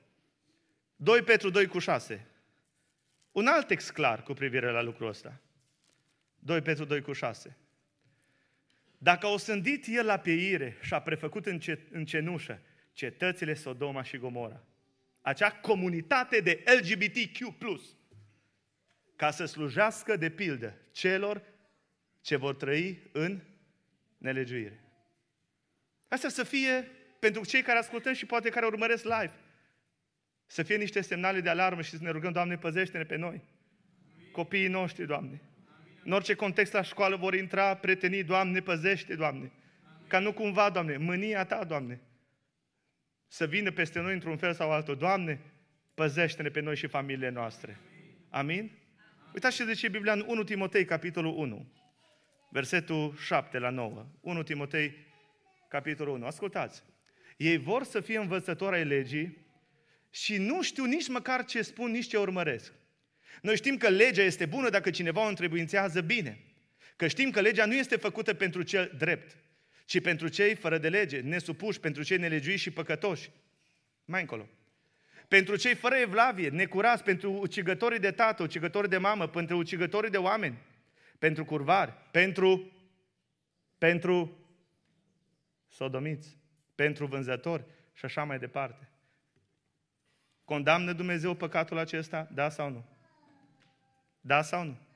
[0.96, 2.28] 2 Petru 2 cu 6.
[3.32, 5.42] Un alt text clar cu privire la lucrul ăsta.
[6.40, 7.58] 2 Petru 2 cu 6.
[8.98, 11.60] Dacă au sândit el la pieire și a prefăcut în,
[11.92, 12.62] în cenușă
[12.98, 14.64] cetățile Sodoma și Gomora,
[15.22, 17.56] acea comunitate de LGBTQ+,
[19.16, 21.42] ca să slujească de pildă celor
[22.22, 23.40] ce vor trăi în
[24.18, 24.80] nelegiuire.
[26.08, 29.34] Asta să fie pentru cei care ascultăm și poate care urmăresc live.
[30.46, 33.42] Să fie niște semnale de alarmă și să ne rugăm, Doamne, păzește-ne pe noi.
[34.32, 35.42] Copiii noștri, Doamne.
[36.04, 39.52] În orice context la școală vor intra prietenii, Doamne, păzește, Doamne.
[40.08, 42.02] Ca nu cumva, Doamne, mânia Ta, Doamne,
[43.28, 44.98] să vină peste noi într-un fel sau altul.
[44.98, 45.40] Doamne,
[45.94, 47.80] păzește-ne pe noi și familiile noastre.
[48.30, 48.72] Amin?
[49.34, 51.72] Uitați ce zice Biblia în 1 Timotei, capitolul 1,
[52.50, 54.06] versetul 7 la 9.
[54.22, 54.96] 1 Timotei,
[55.70, 56.26] capitolul 1.
[56.26, 56.84] Ascultați.
[57.38, 59.46] Ei vor să fie învățători ai legii
[60.10, 62.74] și nu știu nici măcar ce spun, nici ce urmăresc.
[63.42, 66.40] Noi știm că legea este bună dacă cineva o întrebuințează bine.
[66.96, 69.38] Că știm că legea nu este făcută pentru cel drept,
[69.88, 73.32] ci pentru cei fără de lege, nesupuși, pentru cei nelegiuiți și păcătoși.
[74.06, 74.50] Mai încolo.
[75.28, 80.18] Pentru cei fără evlavie, necurați, pentru ucigătorii de tată, ucigătorii de mamă, pentru ucigătorii de
[80.18, 80.58] oameni,
[81.20, 82.72] pentru curvari, pentru,
[83.78, 84.38] pentru
[85.68, 86.38] sodomiți,
[86.76, 88.90] pentru vânzători și așa mai departe.
[90.44, 92.30] Condamnă Dumnezeu păcatul acesta?
[92.34, 92.86] Da sau nu?
[94.22, 94.87] Da sau nu?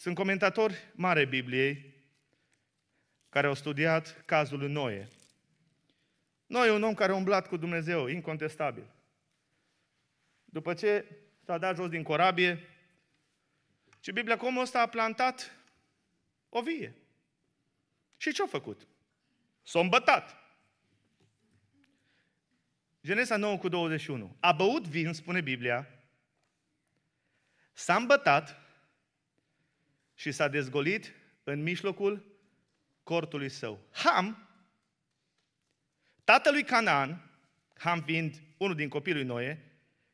[0.00, 1.94] Sunt comentatori mare Bibliei
[3.28, 5.08] care au studiat cazul lui Noe.
[6.46, 8.94] Noe e un om care a umblat cu Dumnezeu, incontestabil.
[10.44, 11.04] După ce
[11.44, 12.68] s-a dat jos din corabie,
[14.00, 15.50] și Biblia că omul ăsta a plantat
[16.48, 16.94] o vie.
[18.16, 18.86] Și ce-a făcut?
[19.62, 20.36] S-a îmbătat.
[23.02, 24.36] Genesa 9 cu 21.
[24.40, 25.88] A băut vin, spune Biblia,
[27.72, 28.59] s-a îmbătat
[30.20, 31.12] și s-a dezgolit
[31.44, 32.24] în mijlocul
[33.02, 33.80] cortului său.
[33.92, 34.48] Ham,
[36.24, 37.30] tatălui Canaan,
[37.78, 39.64] Ham fiind unul din copiii lui Noe,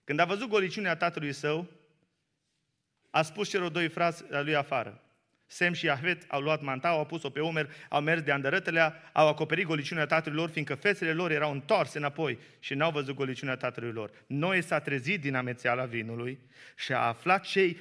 [0.04, 1.70] când a văzut goliciunea tatălui său,
[3.10, 5.02] a spus celor doi frați lui afară.
[5.46, 9.28] Sem și Ahvet au luat manta, au pus-o pe umer, au mers de andărătele, au
[9.28, 13.92] acoperit goliciunea tatălui lor, fiindcă fețele lor erau întoarse înapoi și n-au văzut goliciunea tatălui
[13.92, 14.10] lor.
[14.26, 16.38] Noi s-a trezit din amețeala vinului
[16.76, 17.78] și a aflat cei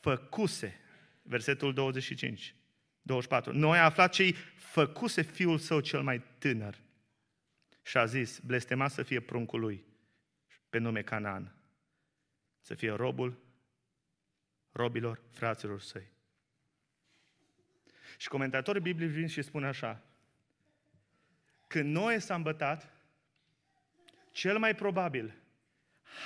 [0.00, 0.80] făcuse.
[1.28, 2.54] Versetul 25.
[3.02, 3.52] 24.
[3.52, 6.78] Noi a aflat ce-i făcuse fiul său cel mai tânăr.
[7.82, 9.84] Și a zis, blestemat să fie pruncul lui,
[10.68, 11.54] pe nume Canaan,
[12.60, 13.38] să fie robul
[14.72, 16.10] robilor fraților săi.
[18.16, 20.02] Și comentatorii Bibliei vin și spun așa,
[21.66, 22.92] când Noe s-a îmbătat,
[24.30, 25.34] cel mai probabil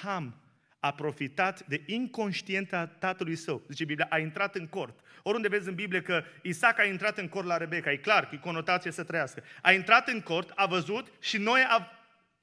[0.02, 0.41] Ham
[0.84, 3.62] a profitat de inconștienta tatălui său.
[3.68, 5.00] Zice Biblia, a intrat în cort.
[5.22, 8.34] Oriunde vezi în Biblie că Isaac a intrat în cort la Rebecca, e clar că
[8.34, 9.42] e conotație să trăiască.
[9.60, 11.92] A intrat în cort, a văzut și noi a,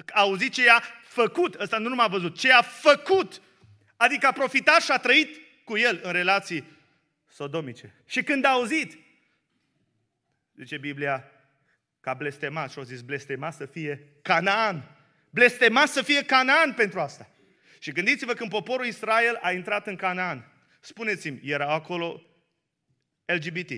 [0.08, 1.60] a auzit ce i-a făcut.
[1.60, 3.42] Ăsta nu numai a văzut, ce a făcut.
[3.98, 6.64] Adică a profitat și a trăit cu el în relații
[7.28, 7.94] sodomice.
[8.06, 8.98] Și când a auzit,
[10.56, 11.32] zice Biblia,
[12.00, 14.98] ca blestemat și au zis blestemat să fie Canaan.
[15.30, 17.30] Blestemat să fie Canaan pentru asta.
[17.80, 20.52] Și gândiți-vă când poporul Israel a intrat în Canaan.
[20.80, 22.22] Spuneți-mi, erau acolo
[23.26, 23.72] LGBT?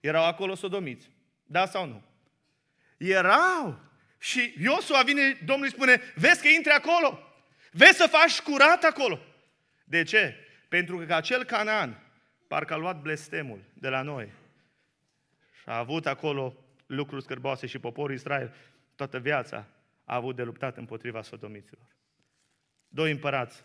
[0.00, 1.10] Erau acolo sodomiți?
[1.44, 2.02] Da sau nu?
[2.96, 3.88] Erau!
[4.18, 7.18] Și Iosua vine, Domnul îi spune, vezi că intri acolo,
[7.72, 9.20] vezi să faci curat acolo.
[9.84, 10.36] De ce?
[10.68, 12.02] Pentru că acel Canaan
[12.48, 14.32] parcă a luat blestemul de la noi
[15.52, 18.54] și a avut acolo lucruri scârboase și poporul Israel
[18.94, 19.66] toată viața
[20.04, 21.86] a avut de luptat împotriva sodomiților.
[22.92, 23.64] Doi împărați.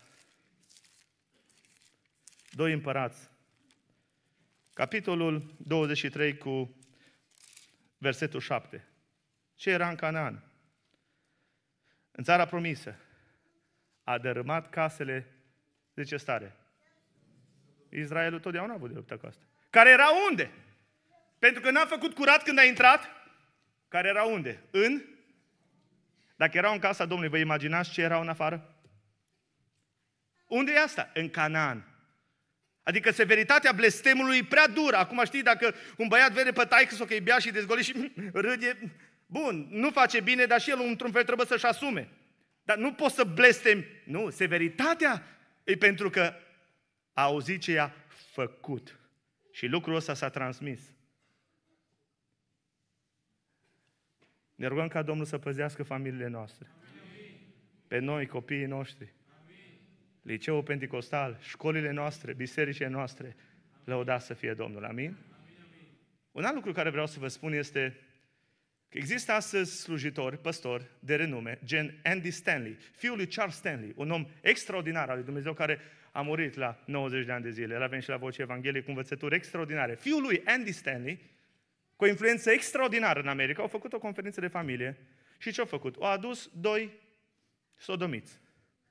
[2.50, 3.28] Doi împărați.
[4.74, 6.76] Capitolul 23 cu
[7.98, 8.88] versetul 7.
[9.54, 10.44] Ce era în Canaan?
[12.10, 12.98] În țara promisă.
[14.04, 15.26] A dărâmat casele,
[15.94, 16.56] zice stare.
[17.88, 19.44] Israelul totdeauna a avut de luptă cu asta.
[19.70, 20.50] Care era unde?
[21.38, 23.08] Pentru că n-a făcut curat când a intrat.
[23.88, 24.62] Care era unde?
[24.70, 25.02] În?
[26.36, 28.75] Dacă erau în casa Domnului, vă imaginați ce erau în afară?
[30.46, 31.10] Unde e asta?
[31.14, 31.96] În Canaan.
[32.82, 34.96] Adică severitatea blestemului e prea dură.
[34.96, 38.12] Acum știi, dacă un băiat vede pe taică sau că e bea și dezgole și
[38.32, 38.92] râde,
[39.26, 42.08] bun, nu face bine, dar și el într-un fel trebuie să-și asume.
[42.62, 43.84] Dar nu poți să blestem.
[44.04, 45.22] Nu, severitatea
[45.64, 46.34] e pentru că
[47.12, 48.98] a auzit ce i-a făcut.
[49.52, 50.80] Și lucrul ăsta s-a transmis.
[54.54, 56.66] Ne rugăm ca Domnul să păzească familiile noastre.
[57.88, 59.14] Pe noi, copiii noștri
[60.26, 63.36] liceul pentecostal, școlile noastre, bisericile noastre,
[63.84, 64.84] lăudați să fie Domnul.
[64.84, 65.16] Amin?
[66.32, 67.96] Un alt lucru care vreau să vă spun este
[68.88, 74.10] că există astăzi slujitori, păstori de renume, gen Andy Stanley, fiul lui Charles Stanley, un
[74.10, 75.78] om extraordinar al lui Dumnezeu care
[76.12, 77.74] a murit la 90 de ani de zile.
[77.74, 79.94] El a venit și la Voce Evanghelie cu învățături extraordinare.
[79.94, 81.20] Fiul lui Andy Stanley,
[81.96, 84.98] cu o influență extraordinară în America, au făcut o conferință de familie
[85.38, 85.96] și ce au făcut?
[85.96, 86.90] Au adus doi
[87.74, 88.40] sodomiți,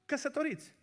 [0.06, 0.74] căsătoriți.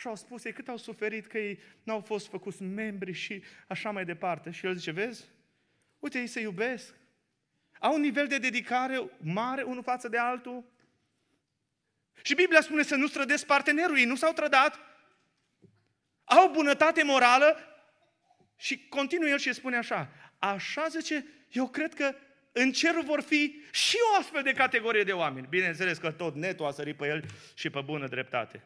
[0.00, 3.90] Și au spus ei cât au suferit că ei n-au fost făcuți membri și așa
[3.90, 4.50] mai departe.
[4.50, 5.24] Și el zice, vezi,
[5.98, 6.94] uite, ei se iubesc.
[7.78, 10.64] Au un nivel de dedicare mare unul față de altul.
[12.22, 14.78] Și Biblia spune să nu strădesc partenerul, ei nu s-au trădat.
[16.24, 17.56] Au bunătate morală
[18.56, 22.14] și continuă el și spune așa, așa zice, eu cred că
[22.52, 25.46] în cer vor fi și o astfel de categorie de oameni.
[25.50, 28.64] Bineînțeles că tot netul a sărit pe el și pe bună dreptate.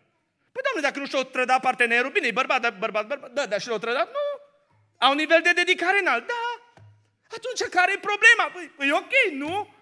[0.54, 3.60] Păi, doamne, dacă nu și-o trădat partenerul, bine, e bărbat, dar bărbat, bărbat, da, dar
[3.60, 4.06] și l-o trădat?
[4.06, 4.26] Nu.
[4.98, 6.44] Au un nivel de dedicare înalt, da.
[7.36, 8.50] Atunci care e problema?
[8.52, 9.74] Păi, păi ok, nu?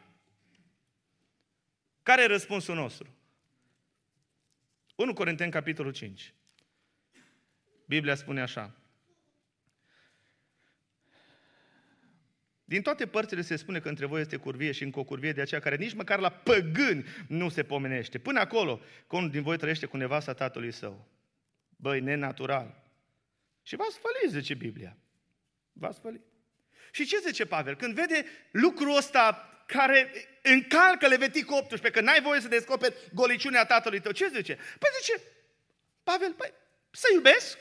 [2.02, 3.16] Care e răspunsul nostru?
[4.94, 6.34] 1 Corinteni, capitolul 5.
[7.86, 8.81] Biblia spune așa.
[12.72, 15.40] Din toate părțile se spune că între voi este curvie și încă o curvie de
[15.40, 18.18] aceea care nici măcar la păgâni nu se pomenește.
[18.18, 21.08] Până acolo, că unul din voi trăiește cu nevasta tatălui său.
[21.76, 22.82] Băi, nenatural.
[23.62, 24.96] Și v-ați fălit, zice Biblia.
[25.72, 26.22] V-ați fălit.
[26.90, 27.76] Și ce zice Pavel?
[27.76, 34.00] Când vede lucrul ăsta care încalcă Levitic 18, că n-ai voie să descoperi goliciunea tatălui
[34.00, 34.54] tău, ce zice?
[34.54, 35.20] Păi zice,
[36.02, 36.52] Pavel, păi,
[36.90, 37.58] să iubesc,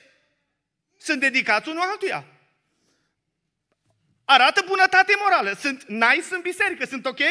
[0.98, 2.31] sunt dedicați unul altuia
[4.32, 5.54] arată bunătate morală.
[5.60, 7.22] Sunt nice în biserică, sunt ok?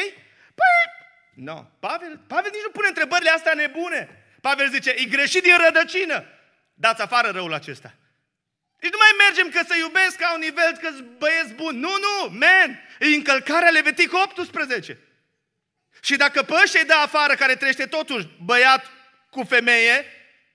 [0.59, 0.83] Păi,
[1.33, 1.53] nu.
[1.53, 1.65] No.
[1.79, 4.25] Pavel, Pavel nici nu pune întrebările astea nebune.
[4.41, 6.25] Pavel zice, e greșit din rădăcină.
[6.73, 7.93] Dați afară răul acesta.
[8.79, 11.79] Deci nu mai mergem că să iubesc ca un nivel că băieți bun.
[11.79, 14.97] Nu, nu, man, e încălcarea Levitic 18.
[16.01, 18.85] Și dacă pe ăștia dă afară care trăiește totuși băiat
[19.29, 20.05] cu femeie,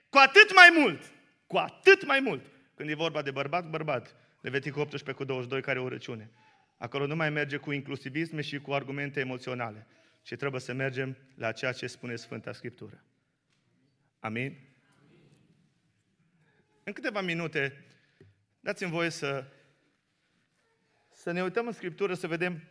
[0.09, 1.01] cu atât mai mult,
[1.47, 4.15] cu atât mai mult, când e vorba de bărbat, bărbat,
[4.47, 6.31] Levitic 18 cu 22, care e o răciune.
[6.77, 9.87] Acolo nu mai merge cu inclusivisme și cu argumente emoționale,
[10.21, 13.03] ci trebuie să mergem la ceea ce spune Sfânta Scriptură.
[14.19, 14.57] Amin?
[16.83, 17.85] În câteva minute,
[18.59, 19.45] dați-mi voie să,
[21.11, 22.63] să să ne uităm în Scriptură să vedem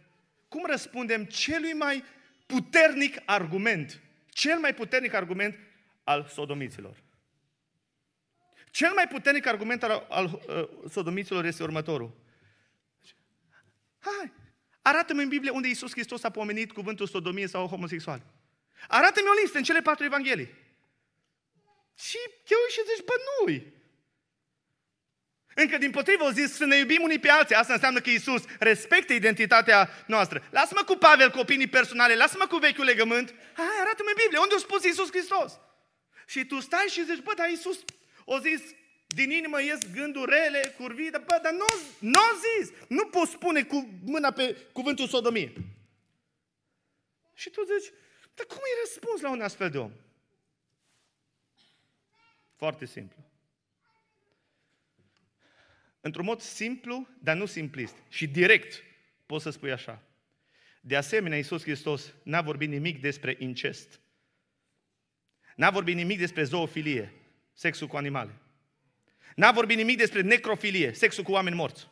[0.49, 2.05] cum răspundem celui mai
[2.47, 5.57] puternic argument, cel mai puternic argument
[6.05, 7.05] al sodomiților.
[8.77, 12.17] Cel mai puternic argument al, al uh, sodomiților este următorul.
[13.99, 14.33] Hai,
[14.83, 18.23] arată-mi în Biblie unde Iisus Hristos a pomenit cuvântul sodomie sau homosexual.
[18.89, 20.55] Arată-mi o listă în cele patru evanghelii.
[21.99, 23.65] Și eu și zici, bă, nu
[25.55, 27.55] Încă din potrivă au zis să ne iubim unii pe alții.
[27.55, 30.49] Asta înseamnă că Iisus respectă identitatea noastră.
[30.51, 33.35] Lasă-mă cu Pavel cu opinii personale, lasă-mă cu vechiul legământ.
[33.53, 35.53] Hai, arată-mi în Biblie, unde a spus Iisus Hristos?
[36.27, 37.79] Și tu stai și zici, bă, dar Iisus
[38.29, 38.75] o zis,
[39.07, 41.65] din inimă ies gânduri rele, curvii, dar, bă, dar nu,
[41.99, 42.73] nu zis.
[42.89, 45.53] Nu poți spune cu mâna pe cuvântul sodomie.
[47.35, 47.93] Și tu zici,
[48.35, 49.93] dar cum îi răspuns la un astfel de om?
[52.57, 53.25] Foarte simplu.
[56.01, 57.95] Într-un mod simplu, dar nu simplist.
[58.09, 58.83] Și direct
[59.27, 60.03] poți să spui așa.
[60.81, 64.01] De asemenea, Iisus Hristos n-a vorbit nimic despre incest.
[65.57, 67.12] N-a vorbit nimic despre zoofilie,
[67.57, 68.31] sexul cu animale.
[69.35, 71.87] N-a vorbit nimic despre necrofilie, sexul cu oameni morți.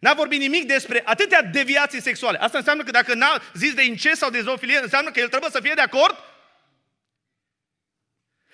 [0.00, 2.38] N-a vorbit nimic despre atâtea deviații sexuale.
[2.38, 5.50] Asta înseamnă că dacă n-a zis de incest sau de zoofilie, înseamnă că el trebuie
[5.50, 6.16] să fie de acord?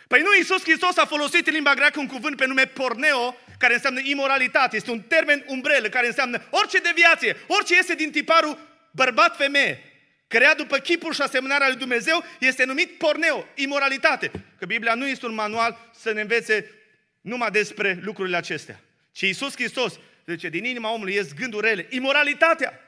[0.08, 3.74] Păi nu, Iisus Hristos a folosit în limba greacă un cuvânt pe nume porneo, care
[3.74, 4.76] înseamnă imoralitate.
[4.76, 8.58] Este un termen umbrelă care înseamnă orice deviație, orice este din tiparul
[8.90, 9.89] bărbat-femeie,
[10.30, 14.30] creat după chipul și asemănarea lui Dumnezeu, este numit porneo, imoralitate.
[14.58, 16.70] Că Biblia nu este un manual să ne învețe
[17.20, 18.80] numai despre lucrurile acestea.
[19.12, 22.80] Ci Iisus Hristos zice, din inima omului ies gânduri rele, imoralitatea,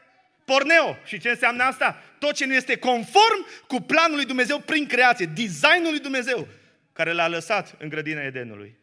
[0.44, 0.96] porneo.
[1.04, 2.02] Și ce înseamnă asta?
[2.18, 6.48] Tot ce nu este conform cu planul lui Dumnezeu prin creație, designul lui Dumnezeu,
[6.92, 8.78] care l-a lăsat în grădina Edenului.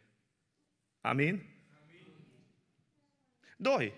[1.01, 1.43] Amin?
[3.57, 3.93] Doi.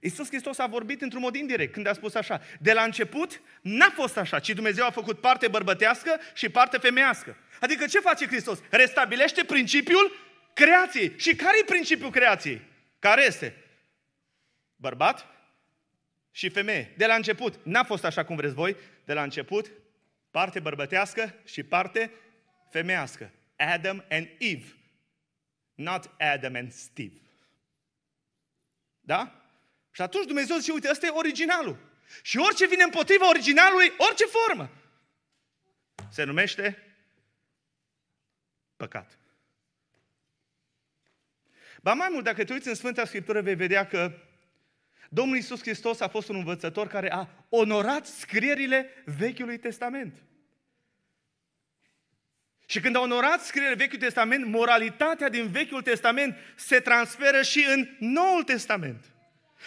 [0.00, 2.40] Iisus Hristos a vorbit într-un mod indirect când a spus așa.
[2.60, 7.36] De la început n-a fost așa, ci Dumnezeu a făcut parte bărbătească și parte femeiască.
[7.60, 8.58] Adică ce face Hristos?
[8.70, 10.12] Restabilește principiul
[10.54, 11.12] creației.
[11.16, 12.62] Și care e principiul creației?
[12.98, 13.56] Care este?
[14.76, 15.26] Bărbat
[16.30, 16.94] și femeie.
[16.96, 17.64] De la început.
[17.64, 18.76] N-a fost așa cum vreți voi.
[19.04, 19.70] De la început,
[20.30, 22.10] parte bărbătească și parte
[22.70, 23.30] femeiască.
[23.56, 24.74] Adam and Eve.
[25.74, 27.20] Not Adam and Steve.
[29.00, 29.39] Da?
[29.90, 31.78] Și atunci Dumnezeu zice, uite, ăsta e originalul.
[32.22, 34.70] Și orice vine împotriva originalului, orice formă,
[36.10, 36.94] se numește
[38.76, 39.18] păcat.
[41.82, 44.12] Ba mai mult, dacă te uiți în Sfânta Scriptură, vei vedea că
[45.08, 50.22] Domnul Iisus Hristos a fost un învățător care a onorat scrierile Vechiului Testament.
[52.66, 57.88] Și când a onorat scrierile Vechiului Testament, moralitatea din Vechiul Testament se transferă și în
[57.98, 59.04] Noul Testament.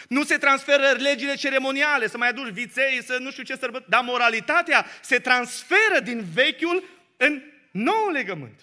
[0.08, 4.02] Nu se transferă legile ceremoniale, să mai aduci viței, să nu știu ce sărbători, dar
[4.02, 6.84] moralitatea se transferă din Vechiul
[7.16, 8.60] în Noul legământ.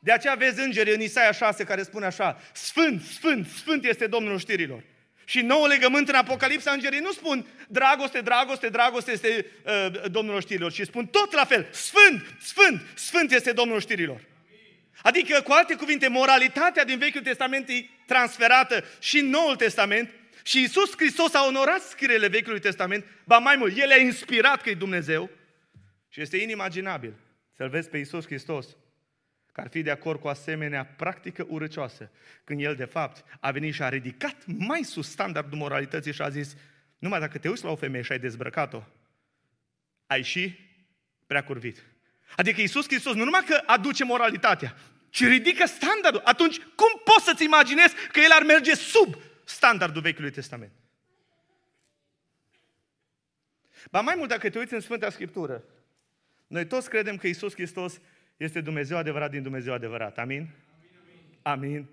[0.00, 4.38] De aceea vezi îngerii în Isaia 6 care spune așa, Sfânt, Sfânt, Sfânt este Domnul
[4.38, 4.82] știrilor.
[5.24, 10.72] Și nou legământ în Apocalipsa, îngerii nu spun dragoste, dragoste, dragoste este uh, Domnul știrilor,
[10.72, 14.20] ci spun tot la fel, Sfânt, Sfânt, Sfânt este Domnul știrilor.
[15.02, 20.10] Adică, cu alte cuvinte, moralitatea din Vechiul Testament e transferată și în Noul Testament
[20.48, 24.70] și Isus Hristos a onorat scrierile Vechiului Testament, ba mai mult, El a inspirat că
[24.70, 25.30] e Dumnezeu
[26.08, 27.14] și este inimaginabil
[27.52, 28.76] să-L vezi pe Isus Hristos
[29.52, 32.10] că ar fi de acord cu asemenea practică urăcioasă,
[32.44, 36.28] când el de fapt a venit și a ridicat mai sus standardul moralității și a
[36.28, 36.56] zis,
[36.98, 38.82] numai dacă te uiți la o femeie și ai dezbrăcat-o,
[40.06, 40.58] ai și
[41.26, 41.84] prea curvit.
[42.36, 44.76] Adică Iisus Hristos nu numai că aduce moralitatea,
[45.10, 46.20] ci ridică standardul.
[46.24, 49.16] Atunci, cum poți să-ți imaginezi că El ar merge sub
[49.48, 50.72] standardul Vechiului Testament?
[53.90, 55.64] Ba mai mult, dacă te uiți în Sfânta Scriptură,
[56.46, 58.00] noi toți credem că Iisus Hristos
[58.36, 60.18] este Dumnezeu adevărat din Dumnezeu adevărat.
[60.18, 60.48] Amin?
[61.42, 61.62] Amin.
[61.66, 61.86] Amin.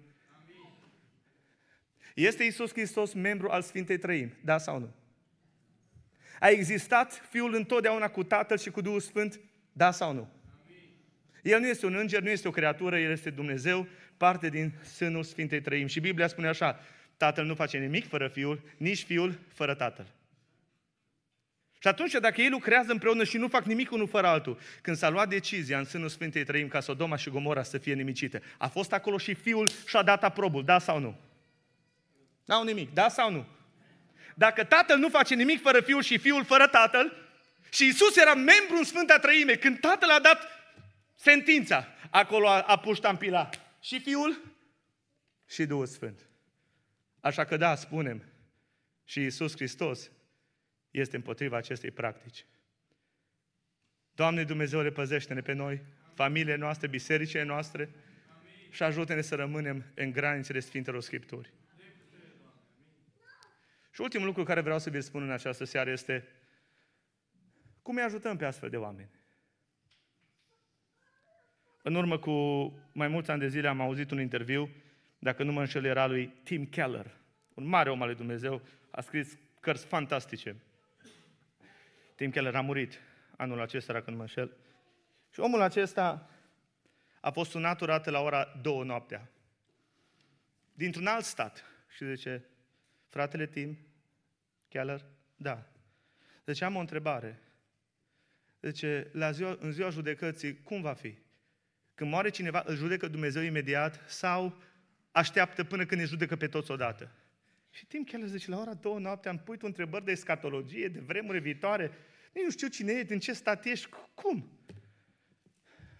[2.13, 4.33] Este Isus Hristos membru al Sfintei Trăim?
[4.43, 4.93] Da sau nu?
[6.39, 9.39] A existat Fiul întotdeauna cu Tatăl și cu Duhul Sfânt?
[9.71, 10.29] Da sau nu?
[11.41, 15.23] El nu este un înger, nu este o creatură, El este Dumnezeu, parte din sânul
[15.23, 15.87] Sfintei Trăim.
[15.87, 16.79] Și Biblia spune așa,
[17.17, 20.05] Tatăl nu face nimic fără Fiul, nici Fiul fără Tatăl.
[21.79, 25.09] Și atunci, dacă ei lucrează împreună și nu fac nimic unul fără altul, când s-a
[25.09, 28.93] luat decizia în sânul Sfintei Trăim ca Sodoma și Gomora să fie nimicite, a fost
[28.93, 31.15] acolo și fiul și-a dat aprobul, da sau nu?
[32.45, 33.45] N-au nimic, da sau nu?
[34.35, 37.13] Dacă tatăl nu face nimic fără fiul și fiul fără tatăl,
[37.69, 40.47] și Isus era membru în Sfânta Trăime, când tatăl a dat
[41.15, 43.49] sentința, acolo a, a pus ștampila
[43.79, 44.41] și fiul
[45.47, 46.19] și Duhul Sfânt.
[47.25, 48.23] Așa că da, spunem
[49.03, 50.11] Și Iisus Hristos
[50.91, 52.45] este împotriva acestei practici.
[54.11, 55.81] Doamne Dumnezeu, repăzește-ne pe noi,
[56.13, 57.89] familiile noastre, bisericile noastre
[58.69, 61.53] și ajută-ne să rămânem în granițele Sfintelor Scripturi.
[63.91, 66.27] Și ultimul lucru care vreau să vi-l spun în această seară este
[67.81, 69.09] cum îi ajutăm pe astfel de oameni.
[71.83, 72.31] În urmă cu
[72.93, 74.69] mai mulți ani de zile am auzit un interviu,
[75.25, 77.17] dacă nu mă înșel, era lui Tim Keller,
[77.53, 78.61] un mare om al lui Dumnezeu,
[78.91, 80.55] a scris cărți fantastice.
[82.15, 82.99] Tim Keller a murit
[83.37, 84.57] anul acesta, dacă nu mă înșel.
[85.33, 86.29] Și omul acesta
[87.19, 89.29] a fost sunat odată la ora două noaptea,
[90.73, 91.63] dintr-un alt stat.
[91.95, 92.45] Și zice,
[93.07, 93.77] fratele Tim
[94.67, 95.05] Keller,
[95.35, 95.67] da.
[96.43, 97.39] Deci am o întrebare.
[98.61, 101.17] Zice, la ziua, în ziua judecății, cum va fi?
[101.95, 104.57] Când moare cineva, îl judecă Dumnezeu imediat sau
[105.15, 107.11] așteaptă până când ne judecă pe toți odată?
[107.69, 110.99] Și Tim Keller zice, la ora două noaptea îmi pui tu întrebări de escatologie, de
[110.99, 111.91] vremuri viitoare,
[112.33, 114.59] nici nu știu cine e, din ce stat ești, cum?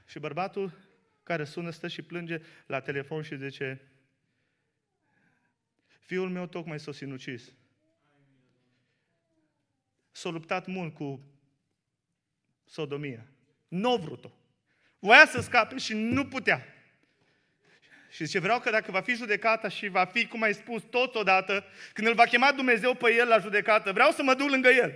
[0.05, 0.78] Și bărbatul
[1.24, 3.82] care sună, stă și plânge la telefon și zice,
[5.99, 7.53] fiul meu tocmai s-a sinucis.
[10.11, 11.26] S-a luptat mult cu
[12.66, 13.26] sodomia.
[13.68, 14.32] Nu a vrut-o.
[14.99, 16.74] Voia să scape și nu putea.
[18.16, 21.66] Și zice, vreau că dacă va fi judecata și va fi, cum ai spus, totodată,
[21.93, 24.93] când îl va chema Dumnezeu pe el la judecată, vreau să mă duc lângă el.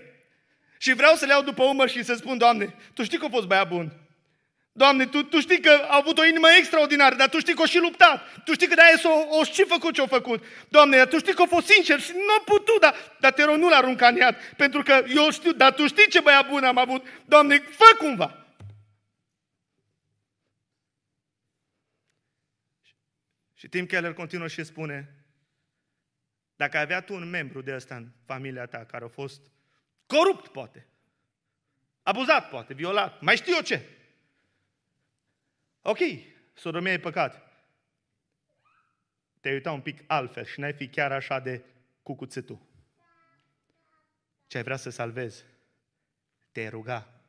[0.78, 3.30] Și vreau să le iau după umăr și să spun, Doamne, Tu știi că a
[3.30, 3.92] fost băiat bun.
[4.72, 7.66] Doamne, tu, tu știi că a avut o inimă extraordinară, dar Tu știi că a
[7.66, 8.44] și luptat.
[8.44, 10.44] Tu știi că de-aia o, o și făcut ce a făcut.
[10.70, 13.44] Doamne, dar Tu știi că a fost sincer și nu a putut, dar, dar te
[13.44, 16.50] rog, nu l-a aruncat în iad, pentru că eu știu, dar Tu știi ce băiat
[16.50, 17.06] bun am avut.
[17.26, 18.49] Doamne, fă cumva.
[23.60, 25.16] Și Tim Keller continuă și spune,
[26.55, 29.41] dacă ai avea tu un membru de ăsta în familia ta care a fost
[30.05, 30.88] corupt, poate,
[32.01, 33.88] abuzat, poate, violat, mai știu eu ce.
[35.82, 35.97] Ok,
[36.53, 37.51] sodomia e păcat.
[39.39, 41.64] Te-ai uitat un pic altfel și n-ai fi chiar așa de
[42.03, 42.60] cucuțitul.
[44.47, 45.43] Ce ai vrea să salvezi?
[46.51, 47.22] Te-ai ruga.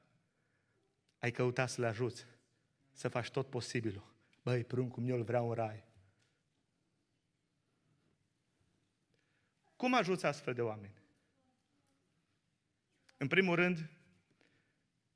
[1.18, 2.26] Ai căutat să le ajuți.
[2.92, 4.14] Să faci tot posibilul.
[4.42, 5.88] Băi, pruncul meu îl vreau în rai.
[9.80, 10.94] Cum ajuți astfel de oameni?
[13.16, 13.90] În primul rând,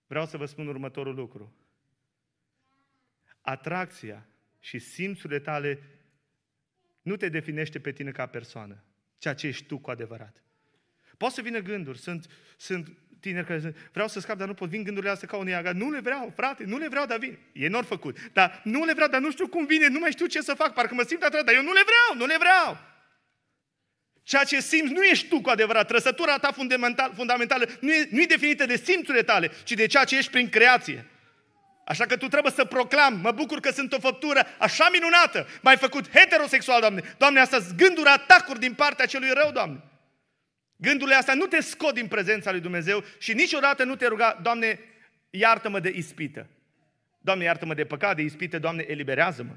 [0.07, 1.55] vreau să vă spun următorul lucru.
[3.41, 4.27] Atracția
[4.61, 5.83] și simțurile tale
[7.03, 8.85] nu te definește pe tine ca persoană,
[9.19, 10.43] ceea ce ești tu cu adevărat.
[11.17, 14.69] Poți să vină gânduri, sunt, sunt tineri care zic, vreau să scap, dar nu pot,
[14.69, 15.73] vin gândurile astea ca un iaga.
[15.73, 17.39] Nu le vreau, frate, nu le vreau, dar vin.
[17.53, 18.31] E nor făcut.
[18.33, 20.75] Dar nu le vreau, dar nu știu cum vine, nu mai știu ce să fac,
[20.75, 22.93] parcă mă simt atras, dar eu nu le vreau, nu le vreau.
[24.25, 25.87] Ceea ce simți nu ești tu cu adevărat.
[25.87, 30.05] Trăsătura ta fundamental, fundamentală nu e, nu e definită de simțurile tale, ci de ceea
[30.05, 31.07] ce ești prin creație.
[31.87, 35.47] Așa că tu trebuie să proclam, mă bucur că sunt o făptură așa minunată.
[35.63, 37.15] M-ai făcut heterosexual, Doamne.
[37.19, 39.81] Doamne, asta sunt gânduri, atacuri din partea celui rău, Doamne.
[40.77, 44.81] Gândurile astea nu te scot din prezența lui Dumnezeu și niciodată nu te ruga, Doamne,
[45.31, 46.47] iartă-mă de ispită.
[47.21, 49.55] Doamne, iartă-mă de păcat, de ispită, Doamne, eliberează-mă.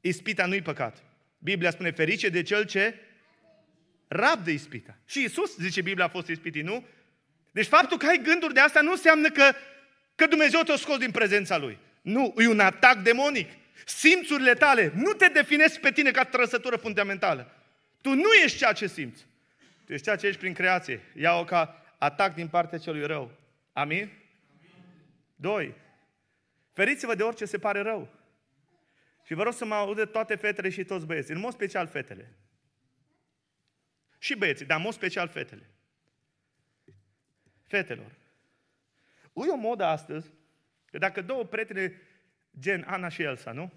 [0.00, 0.96] Ispita nu-i păcat.
[1.38, 2.94] Biblia spune, ferice de cel ce
[4.08, 4.96] rab de ispita.
[5.06, 6.84] Și Isus, zice Biblia, a fost ispitit, nu?
[7.50, 9.52] Deci faptul că ai gânduri de asta nu înseamnă că,
[10.14, 11.78] că Dumnezeu te-a scos din prezența Lui.
[12.00, 13.50] Nu, e un atac demonic.
[13.86, 17.52] Simțurile tale nu te definesc pe tine ca trăsătură fundamentală.
[18.00, 19.26] Tu nu ești ceea ce simți.
[19.84, 21.00] Tu ești ceea ce ești prin creație.
[21.14, 23.30] Ia-o ca atac din partea celui rău.
[23.72, 23.96] Amin?
[23.98, 24.10] Amin.
[25.36, 25.74] Doi.
[26.72, 28.08] Feriți-vă de orice se pare rău.
[29.24, 32.32] Și vă rog să mă audă toate fetele și toți băieții, în mod special fetele.
[34.18, 35.70] Și băieții, dar în mod special fetele.
[37.66, 38.16] Fetelor.
[39.34, 40.30] E o modă astăzi,
[40.90, 42.00] că dacă două prietene
[42.58, 43.72] gen Ana și Elsa, nu?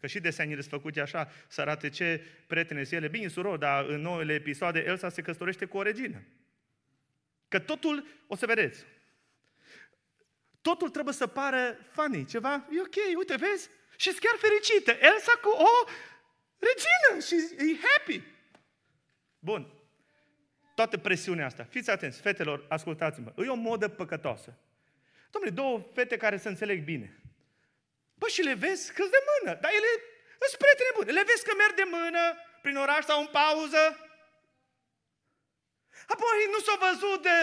[0.00, 3.08] Că și desenile sunt făcute așa, să arate ce prietene sunt ele.
[3.08, 6.22] Bine, suror, dar în noile episoade Elsa se căsătorește cu o regină.
[7.48, 8.84] Că totul, o să vedeți,
[10.60, 13.68] totul trebuie să pară funny, ceva, e ok, uite, vezi?
[13.96, 14.90] Și chiar fericită.
[14.90, 15.90] Elsa cu o
[16.58, 18.22] regină și e happy.
[19.40, 19.72] Bun.
[20.74, 21.64] Toată presiunea asta.
[21.64, 23.32] Fiți atenți, fetelor, ascultați-mă.
[23.44, 24.58] E o modă păcătoasă.
[25.30, 27.20] Domnule, două fete care se înțeleg bine.
[28.14, 29.90] Bă, și le vezi că de mână, dar ele
[30.48, 31.10] sunt prietene bune.
[31.10, 32.22] Le vezi că merg de mână
[32.62, 33.82] prin oraș sau în pauză.
[36.06, 37.36] Apoi nu s-au văzut de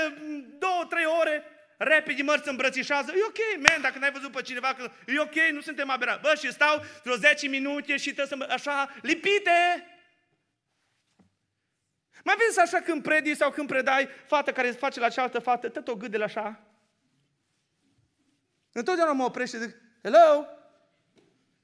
[0.64, 1.44] două, trei ore,
[1.78, 3.12] repede mărți se îmbrățișează.
[3.12, 6.22] E ok, man, dacă n-ai văzut pe cineva, că e ok, nu suntem aberați.
[6.22, 9.58] Bă, și stau vreo 10 minute și trebuie să mă, așa, lipite.
[12.28, 15.70] Mai vezi așa când predii sau când predai, fata care îți face la cealaltă fată,
[15.70, 16.60] tot o gâdele așa?
[18.72, 20.48] Întotdeauna mă oprește și zic, hello?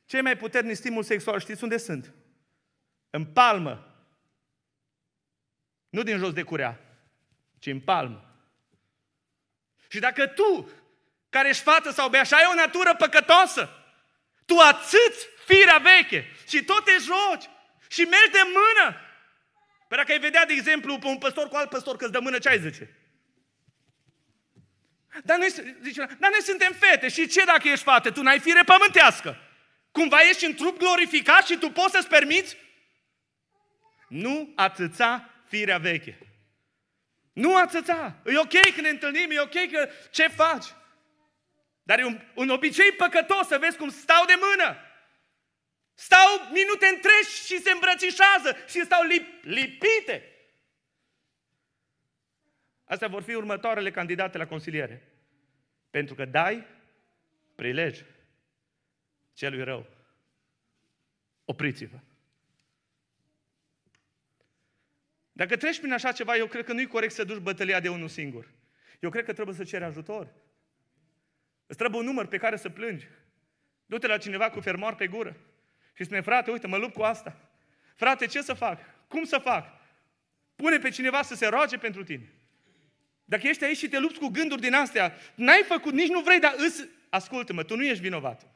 [0.06, 2.14] Cei mai puternici stimul sexual, știți unde sunt?
[3.10, 3.96] În palmă.
[5.90, 6.80] Nu din jos de curea,
[7.60, 8.36] ci în palmă.
[9.88, 10.70] Și dacă tu,
[11.30, 13.70] care ești fată sau bea și ai o natură păcătoasă,
[14.46, 17.50] tu atâți firea veche și tot te joci
[17.88, 18.98] și mergi de mână.
[19.94, 22.20] Păi dacă ai vedea, de exemplu, pe un păstor cu alt păstor că îți dă
[22.20, 22.96] mână, ce ai zice?
[25.24, 25.50] Dar noi,
[25.82, 28.12] zice, dar noi suntem fete și ce dacă ești fată?
[28.12, 29.38] Tu n-ai fire pământească.
[29.92, 32.58] Cumva ești în trup glorificat și tu poți să-ți permiți?
[34.08, 36.18] Nu atâța firea veche.
[37.34, 38.16] Nu atâța.
[38.26, 40.66] E ok că ne întâlnim, e ok că ce faci.
[41.84, 44.78] Dar e un, un obicei păcătos să vezi cum stau de mână.
[46.04, 50.24] Stau minute întregi și se îmbrățișează și stau lip, lipite.
[52.84, 55.12] Astea vor fi următoarele candidate la consiliere.
[55.90, 56.66] Pentru că dai
[57.56, 58.04] prilej
[59.34, 59.86] celui rău.
[61.46, 61.98] Opriți-vă.
[65.32, 68.08] Dacă treci prin așa ceva, eu cred că nu-i corect să duci bătălia de unul
[68.08, 68.52] singur.
[69.00, 70.34] Eu cred că trebuie să ceri ajutor.
[71.66, 73.08] Îți trebuie un număr pe care să plângi.
[73.86, 75.38] Du-te la cineva cu fermoar pe gură
[75.94, 77.38] și spune, frate, uite, mă lupt cu asta.
[77.96, 78.80] Frate, ce să fac?
[79.08, 79.66] Cum să fac?
[80.56, 82.34] Pune pe cineva să se roage pentru tine.
[83.26, 86.40] Dacă ești aici și te lupți cu gânduri din astea, n-ai făcut, nici nu vrei,
[86.40, 86.88] dar îs...
[87.10, 88.48] Ascultă-mă, tu nu ești vinovat.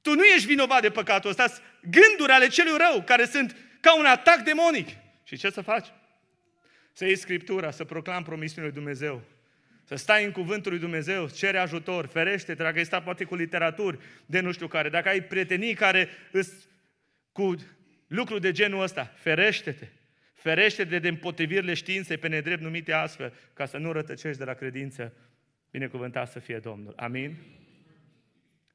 [0.00, 1.46] Tu nu ești vinovat de păcatul ăsta.
[1.82, 4.88] Gânduri ale celui rău, care sunt ca un atac demonic.
[5.24, 5.86] Și ce să faci?
[6.92, 9.22] Să iei Scriptura, să proclam promisiunile lui Dumnezeu.
[9.90, 13.98] Să stai în cuvântul lui Dumnezeu, cere ajutor, ferește dacă ai stat poate cu literaturi
[14.26, 16.68] de nu știu care, dacă ai prietenii care îți
[17.32, 17.54] cu
[18.06, 19.86] lucruri de genul ăsta, ferește-te.
[20.34, 25.12] Ferește-te de împotrivirile științei pe nedrept numite astfel, ca să nu rătăcești de la credință.
[25.70, 26.92] Binecuvântat să fie Domnul.
[26.96, 27.36] Amin?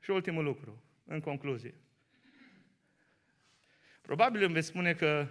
[0.01, 1.73] Și ultimul lucru, în concluzie.
[4.01, 5.27] Probabil îmi veți spune că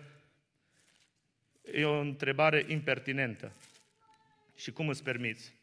[1.73, 3.53] e o întrebare impertinentă.
[4.57, 5.63] Și cum îți permiți?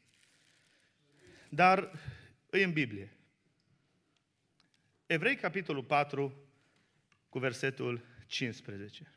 [1.53, 1.91] Dar
[2.51, 3.11] e în Biblie.
[5.05, 6.33] Evrei, capitolul 4,
[7.29, 9.11] cu versetul 15.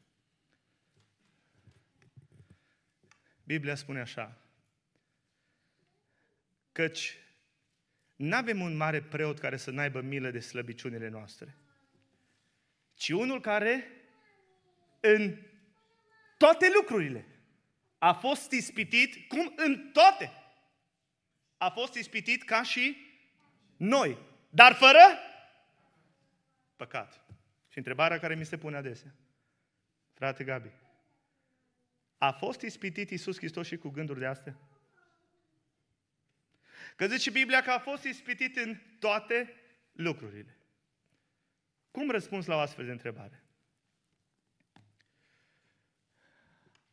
[3.44, 4.38] Biblia spune așa,
[6.72, 7.18] căci
[8.16, 11.56] nu avem un mare preot care să n-aibă milă de slăbiciunile noastre,
[12.94, 13.86] ci unul care
[15.00, 15.36] în
[16.36, 17.26] toate lucrurile
[17.98, 20.43] a fost ispitit, cum în toate,
[21.64, 22.96] a fost ispitit ca și
[23.76, 24.18] noi,
[24.50, 25.18] dar fără
[26.76, 27.24] păcat.
[27.68, 29.14] Și întrebarea care mi se pune adesea,
[30.14, 30.70] frate Gabi,
[32.18, 34.58] a fost ispitit Iisus Hristos și cu gânduri de astea?
[36.96, 39.54] Că zice Biblia că a fost ispitit în toate
[39.92, 40.56] lucrurile.
[41.90, 43.44] Cum răspuns la o astfel de întrebare?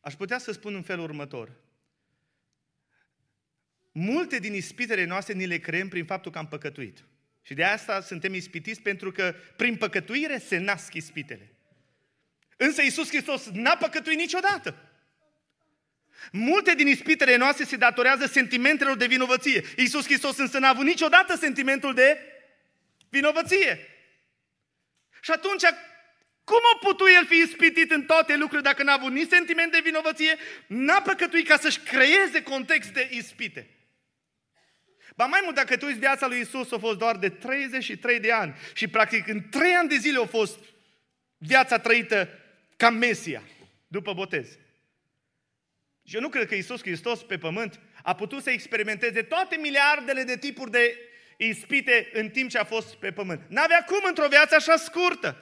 [0.00, 1.61] Aș putea să spun în felul următor.
[3.92, 7.04] Multe din ispitele noastre ni le creăm prin faptul că am păcătuit.
[7.42, 11.52] Și de asta suntem ispitiți pentru că prin păcătuire se nasc ispitele.
[12.56, 14.92] Însă Iisus Hristos n-a păcătuit niciodată.
[16.32, 19.64] Multe din ispitele noastre se datorează sentimentelor de vinovăție.
[19.76, 22.18] Iisus Hristos însă n-a avut niciodată sentimentul de
[23.08, 23.78] vinovăție.
[25.20, 25.62] Și atunci,
[26.44, 29.80] cum a putut el fi ispitit în toate lucrurile dacă n-a avut nici sentiment de
[29.84, 30.36] vinovăție,
[30.66, 33.81] n-a păcătuit ca să-și creeze context de ispite.
[35.16, 38.32] Ba mai mult, dacă tu uiți viața lui Isus, a fost doar de 33 de
[38.32, 40.58] ani și practic în 3 ani de zile a fost
[41.36, 42.28] viața trăită
[42.76, 43.42] ca Mesia,
[43.86, 44.48] după botez.
[46.04, 50.22] Și eu nu cred că Isus Hristos pe pământ a putut să experimenteze toate miliardele
[50.22, 50.98] de tipuri de
[51.36, 53.40] ispite în timp ce a fost pe pământ.
[53.48, 55.36] N-avea cum într-o viață așa scurtă.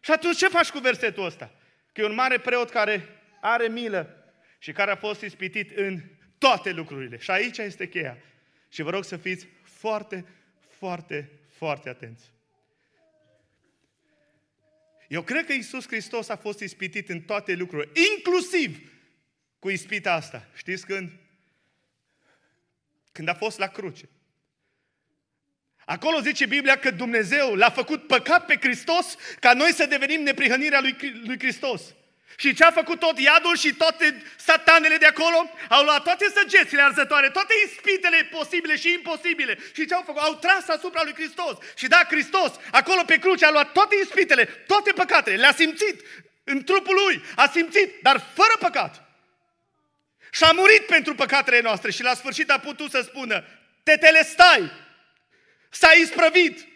[0.00, 1.50] Și atunci ce faci cu versetul ăsta?
[1.92, 3.08] Că e un mare preot care
[3.40, 4.24] are milă
[4.58, 6.00] și care a fost ispitit în
[6.38, 7.18] toate lucrurile.
[7.18, 8.18] Și aici este cheia.
[8.68, 10.24] Și vă rog să fiți foarte,
[10.78, 12.24] foarte, foarte atenți.
[15.08, 18.92] Eu cred că Isus Hristos a fost ispitit în toate lucrurile, inclusiv
[19.58, 20.48] cu ispita asta.
[20.54, 21.10] Știți când?
[23.12, 24.08] Când a fost la cruce.
[25.84, 30.80] Acolo zice Biblia că Dumnezeu l-a făcut păcat pe Hristos ca noi să devenim neprihănirea
[30.80, 31.94] lui, lui Hristos.
[32.36, 35.50] Și ce a făcut tot iadul și toate satanele de acolo?
[35.68, 39.58] Au luat toate săgețile arzătoare, toate ispitele posibile și imposibile.
[39.74, 40.22] Și ce au făcut?
[40.22, 41.56] Au tras asupra lui Hristos.
[41.76, 46.00] Și da, Hristos, acolo pe cruce, a luat toate ispitele, toate păcatele, le-a simțit
[46.44, 49.04] în trupul lui, a simțit, dar fără păcat.
[50.30, 53.44] Și a murit pentru păcatele noastre și la sfârșit a putut să spună,
[53.82, 54.72] tetele stai,
[55.70, 56.66] s-a isprăvit,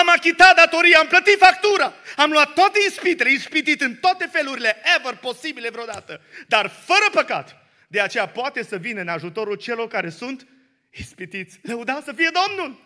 [0.00, 5.14] am achitat datoria, am plătit factura, am luat toate ispitele, ispitit în toate felurile ever
[5.16, 7.56] posibile vreodată, dar fără păcat.
[7.88, 10.46] De aceea poate să vină în ajutorul celor care sunt
[10.90, 11.58] ispitiți.
[11.62, 12.80] Lăudați să fie Domnul!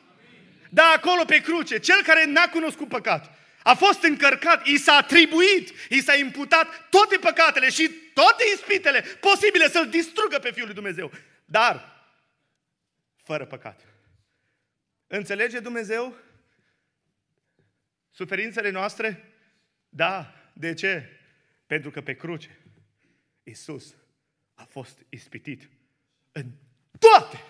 [0.70, 3.32] Da, acolo pe cruce, cel care n-a cunoscut păcat,
[3.62, 9.68] a fost încărcat, i s-a atribuit, i s-a imputat toate păcatele și toate ispitele posibile
[9.68, 11.10] să-l distrugă pe Fiul lui Dumnezeu.
[11.44, 12.04] Dar,
[13.24, 13.80] fără păcat.
[15.06, 16.16] Înțelege Dumnezeu
[18.16, 19.32] suferințele noastre?
[19.88, 20.34] Da.
[20.52, 21.20] De ce?
[21.66, 22.58] Pentru că pe cruce
[23.42, 23.94] Isus
[24.54, 25.68] a fost ispitit
[26.32, 26.50] în
[26.98, 27.44] toate,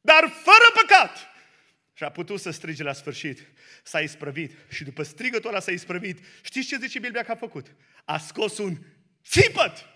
[0.00, 1.28] dar fără păcat.
[1.92, 3.46] Și a putut să strige la sfârșit.
[3.82, 4.56] S-a isprăvit.
[4.68, 6.18] Și după strigătul ăla s-a isprăvit.
[6.42, 7.66] Știți ce zice Biblia că a făcut?
[8.04, 8.76] A scos un
[9.24, 9.86] țipăt.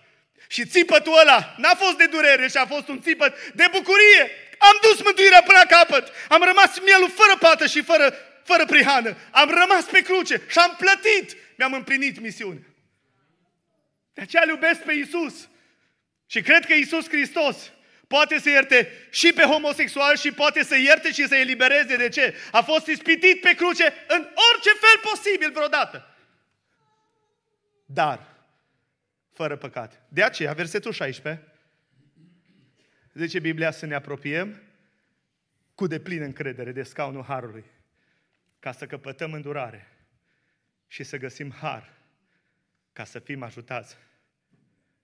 [0.47, 4.23] Și țipătul ăla n-a fost de durere, și a fost un țipăt de bucurie.
[4.57, 6.11] Am dus mântuirea până la capăt.
[6.29, 8.13] Am rămas mielul fără pată și fără,
[8.45, 9.15] fără prihană.
[9.31, 11.37] Am rămas pe cruce și am plătit.
[11.57, 12.63] Mi-am împlinit misiunea.
[14.13, 15.49] De aceea îl iubesc pe Isus.
[16.25, 17.71] Și cred că Isus Hristos
[18.07, 21.95] poate să ierte și pe homosexual și poate să ierte și să elibereze.
[21.95, 22.35] De ce?
[22.51, 26.15] A fost ispitit pe cruce în orice fel posibil vreodată.
[27.85, 28.35] Dar,
[29.33, 30.01] fără păcat.
[30.09, 31.43] De aceea, versetul 16,
[33.13, 34.61] zice Biblia să ne apropiem
[35.75, 37.63] cu deplină încredere de scaunul Harului,
[38.65, 39.87] ca să căpătăm îndurare
[40.87, 41.93] și să găsim har,
[42.93, 43.97] ca să fim ajutați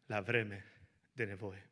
[0.06, 0.66] la vreme
[1.12, 1.70] de nevoie.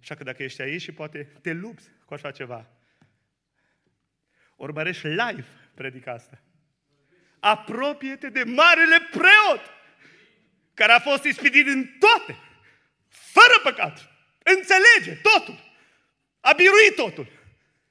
[0.00, 2.66] Așa că dacă ești aici și poate te lupți cu așa ceva,
[4.56, 6.42] urmărești live predica asta.
[7.40, 9.60] Apropie-te de marele preot
[10.74, 12.38] care a fost ispitit în toate,
[13.08, 14.10] fără păcat.
[14.42, 15.58] Înțelege totul.
[16.40, 17.28] A biruit totul.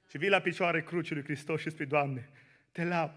[0.09, 2.29] Și vii la picioare crucii lui Hristos și spui, Doamne,
[2.75, 3.11] te laud.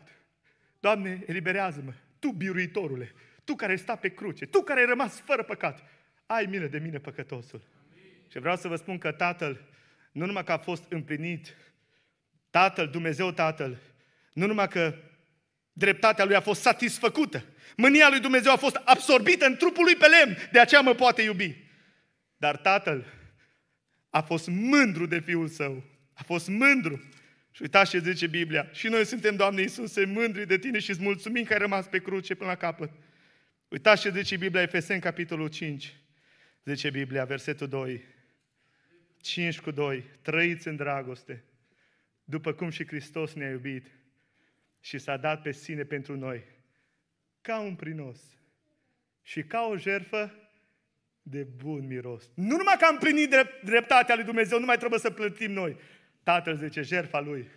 [0.81, 1.93] Doamne, eliberează-mă.
[2.19, 5.85] Tu, biruitorule, tu care ai stat pe cruce, tu care ai rămas fără păcat,
[6.27, 7.63] ai milă de mine, păcătosul.
[8.31, 9.61] Și vreau să vă spun că Tatăl,
[10.13, 11.57] nu numai că a fost împlinit,
[12.51, 13.79] Tatăl, Dumnezeu Tatăl,
[14.33, 14.95] nu numai că
[15.73, 17.45] dreptatea lui a fost satisfăcută,
[17.77, 21.23] mânia lui Dumnezeu a fost absorbită în trupul lui pe lemn, de aceea mă poate
[21.23, 21.57] iubi.
[22.37, 23.05] Dar Tatăl
[24.11, 27.09] a fost mândru de Fiul Său, a fost mândru.
[27.59, 28.69] Și uitați ce zice Biblia.
[28.73, 31.99] Și noi suntem, Doamne Iisuse, mândri de Tine și îți mulțumim că ai rămas pe
[31.99, 32.91] cruce până la capăt.
[33.69, 35.97] Uitați ce zice Biblia, Efeseni, capitolul 5.
[36.65, 38.05] Zice Biblia, versetul 2.
[39.21, 40.05] 5 cu 2.
[40.23, 41.45] Trăiți în dragoste,
[42.25, 43.87] după cum și Hristos ne-a iubit
[44.81, 46.45] și s-a dat pe sine pentru noi,
[47.41, 48.21] ca un prinos
[49.23, 50.35] și ca o jerfă
[51.23, 52.31] de bun miros.
[52.35, 53.35] Nu numai că am primit
[53.65, 55.77] dreptatea lui Dumnezeu, nu mai trebuie să plătim noi.
[56.29, 57.49] Tatăl zice, jerfa lui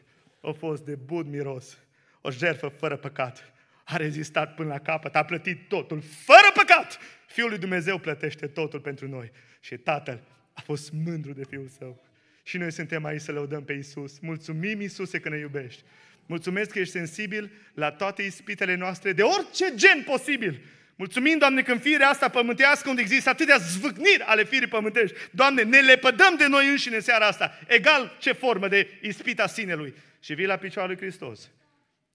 [0.41, 1.78] a fost de bun miros,
[2.22, 3.53] o jerfă fără păcat.
[3.84, 6.99] A rezistat până la capăt, a plătit totul, fără păcat.
[7.28, 9.32] Fiul lui Dumnezeu plătește totul pentru noi.
[9.59, 10.19] Și Tatăl
[10.53, 12.03] a fost mândru de Fiul Său.
[12.43, 14.19] Și noi suntem aici să lăudăm pe Isus.
[14.19, 15.84] Mulțumim, Isuse, că ne iubești.
[16.26, 20.61] Mulțumesc că ești sensibil la toate ispitele noastre, de orice gen posibil.
[21.01, 25.63] Mulțumim, Doamne, că în firea asta pământească, unde există atâtea zvâcniri ale firii pământești, Doamne,
[25.63, 29.93] ne lepădăm de noi înșine în seara asta, egal ce formă de ispita sinelui.
[30.19, 31.49] Și vii la picioarele lui Hristos.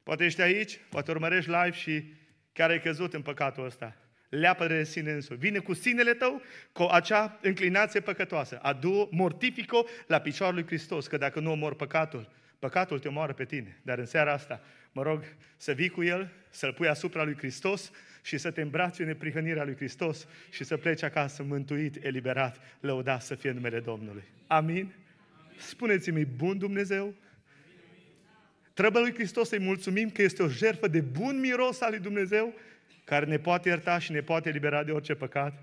[0.02, 2.04] Poate ești aici, poate urmărești live și
[2.52, 3.96] chiar ai căzut în păcatul ăsta
[4.28, 5.38] leapă de sine însuși.
[5.38, 8.58] Vine cu sinele tău, cu acea înclinație păcătoasă.
[8.62, 12.28] Adu, mortifico la picioarul lui Hristos, că dacă nu omor păcatul,
[12.58, 13.80] păcatul te omoară pe tine.
[13.82, 14.60] Dar în seara asta,
[14.92, 15.24] mă rog
[15.56, 17.90] să vii cu el, să-l pui asupra lui Hristos
[18.26, 23.22] și să te îmbraci în neprihănirea lui Hristos și să pleci acasă mântuit, eliberat, lăudat
[23.22, 24.22] să fie numele Domnului.
[24.46, 24.92] Amin?
[25.58, 27.14] Spuneți-mi, bun Dumnezeu?
[28.74, 32.54] Trebuie lui Hristos să-i mulțumim că este o jertfă de bun miros al lui Dumnezeu
[33.04, 35.62] care ne poate ierta și ne poate elibera de orice păcat,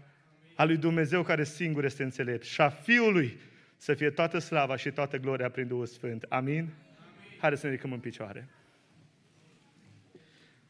[0.56, 3.38] a lui Dumnezeu care singur este înțelept și a Fiului
[3.78, 6.26] să fie toată slava și toată gloria prin Duhul Sfânt.
[6.30, 6.56] Amin?
[6.56, 6.70] Amin.
[7.40, 8.48] Haideți să ne ridicăm în picioare.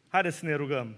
[0.07, 0.95] Haideți să ne rugăm.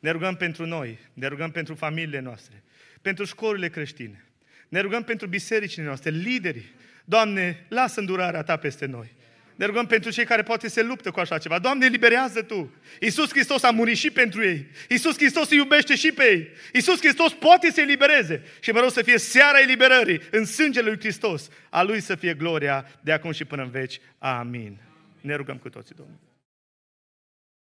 [0.00, 2.62] Ne rugăm pentru noi, ne rugăm pentru familiile noastre,
[3.02, 4.24] pentru școlile creștine.
[4.68, 6.74] Ne rugăm pentru bisericile noastre, liderii.
[7.04, 9.12] Doamne, lasă îndurarea Ta peste noi.
[9.54, 11.58] Ne rugăm pentru cei care poate se luptă cu așa ceva.
[11.58, 12.74] Doamne, eliberează Tu!
[13.00, 14.66] Iisus Hristos a murit și pentru ei.
[14.88, 16.48] Iisus Hristos îi iubește și pe ei.
[16.72, 18.42] Iisus Hristos poate să elibereze.
[18.60, 21.48] Și mă rog să fie seara eliberării în sângele lui Hristos.
[21.70, 24.00] A Lui să fie gloria de acum și până în veci.
[24.18, 24.80] Amin.
[25.20, 26.29] Ne rugăm cu toții, Domnul.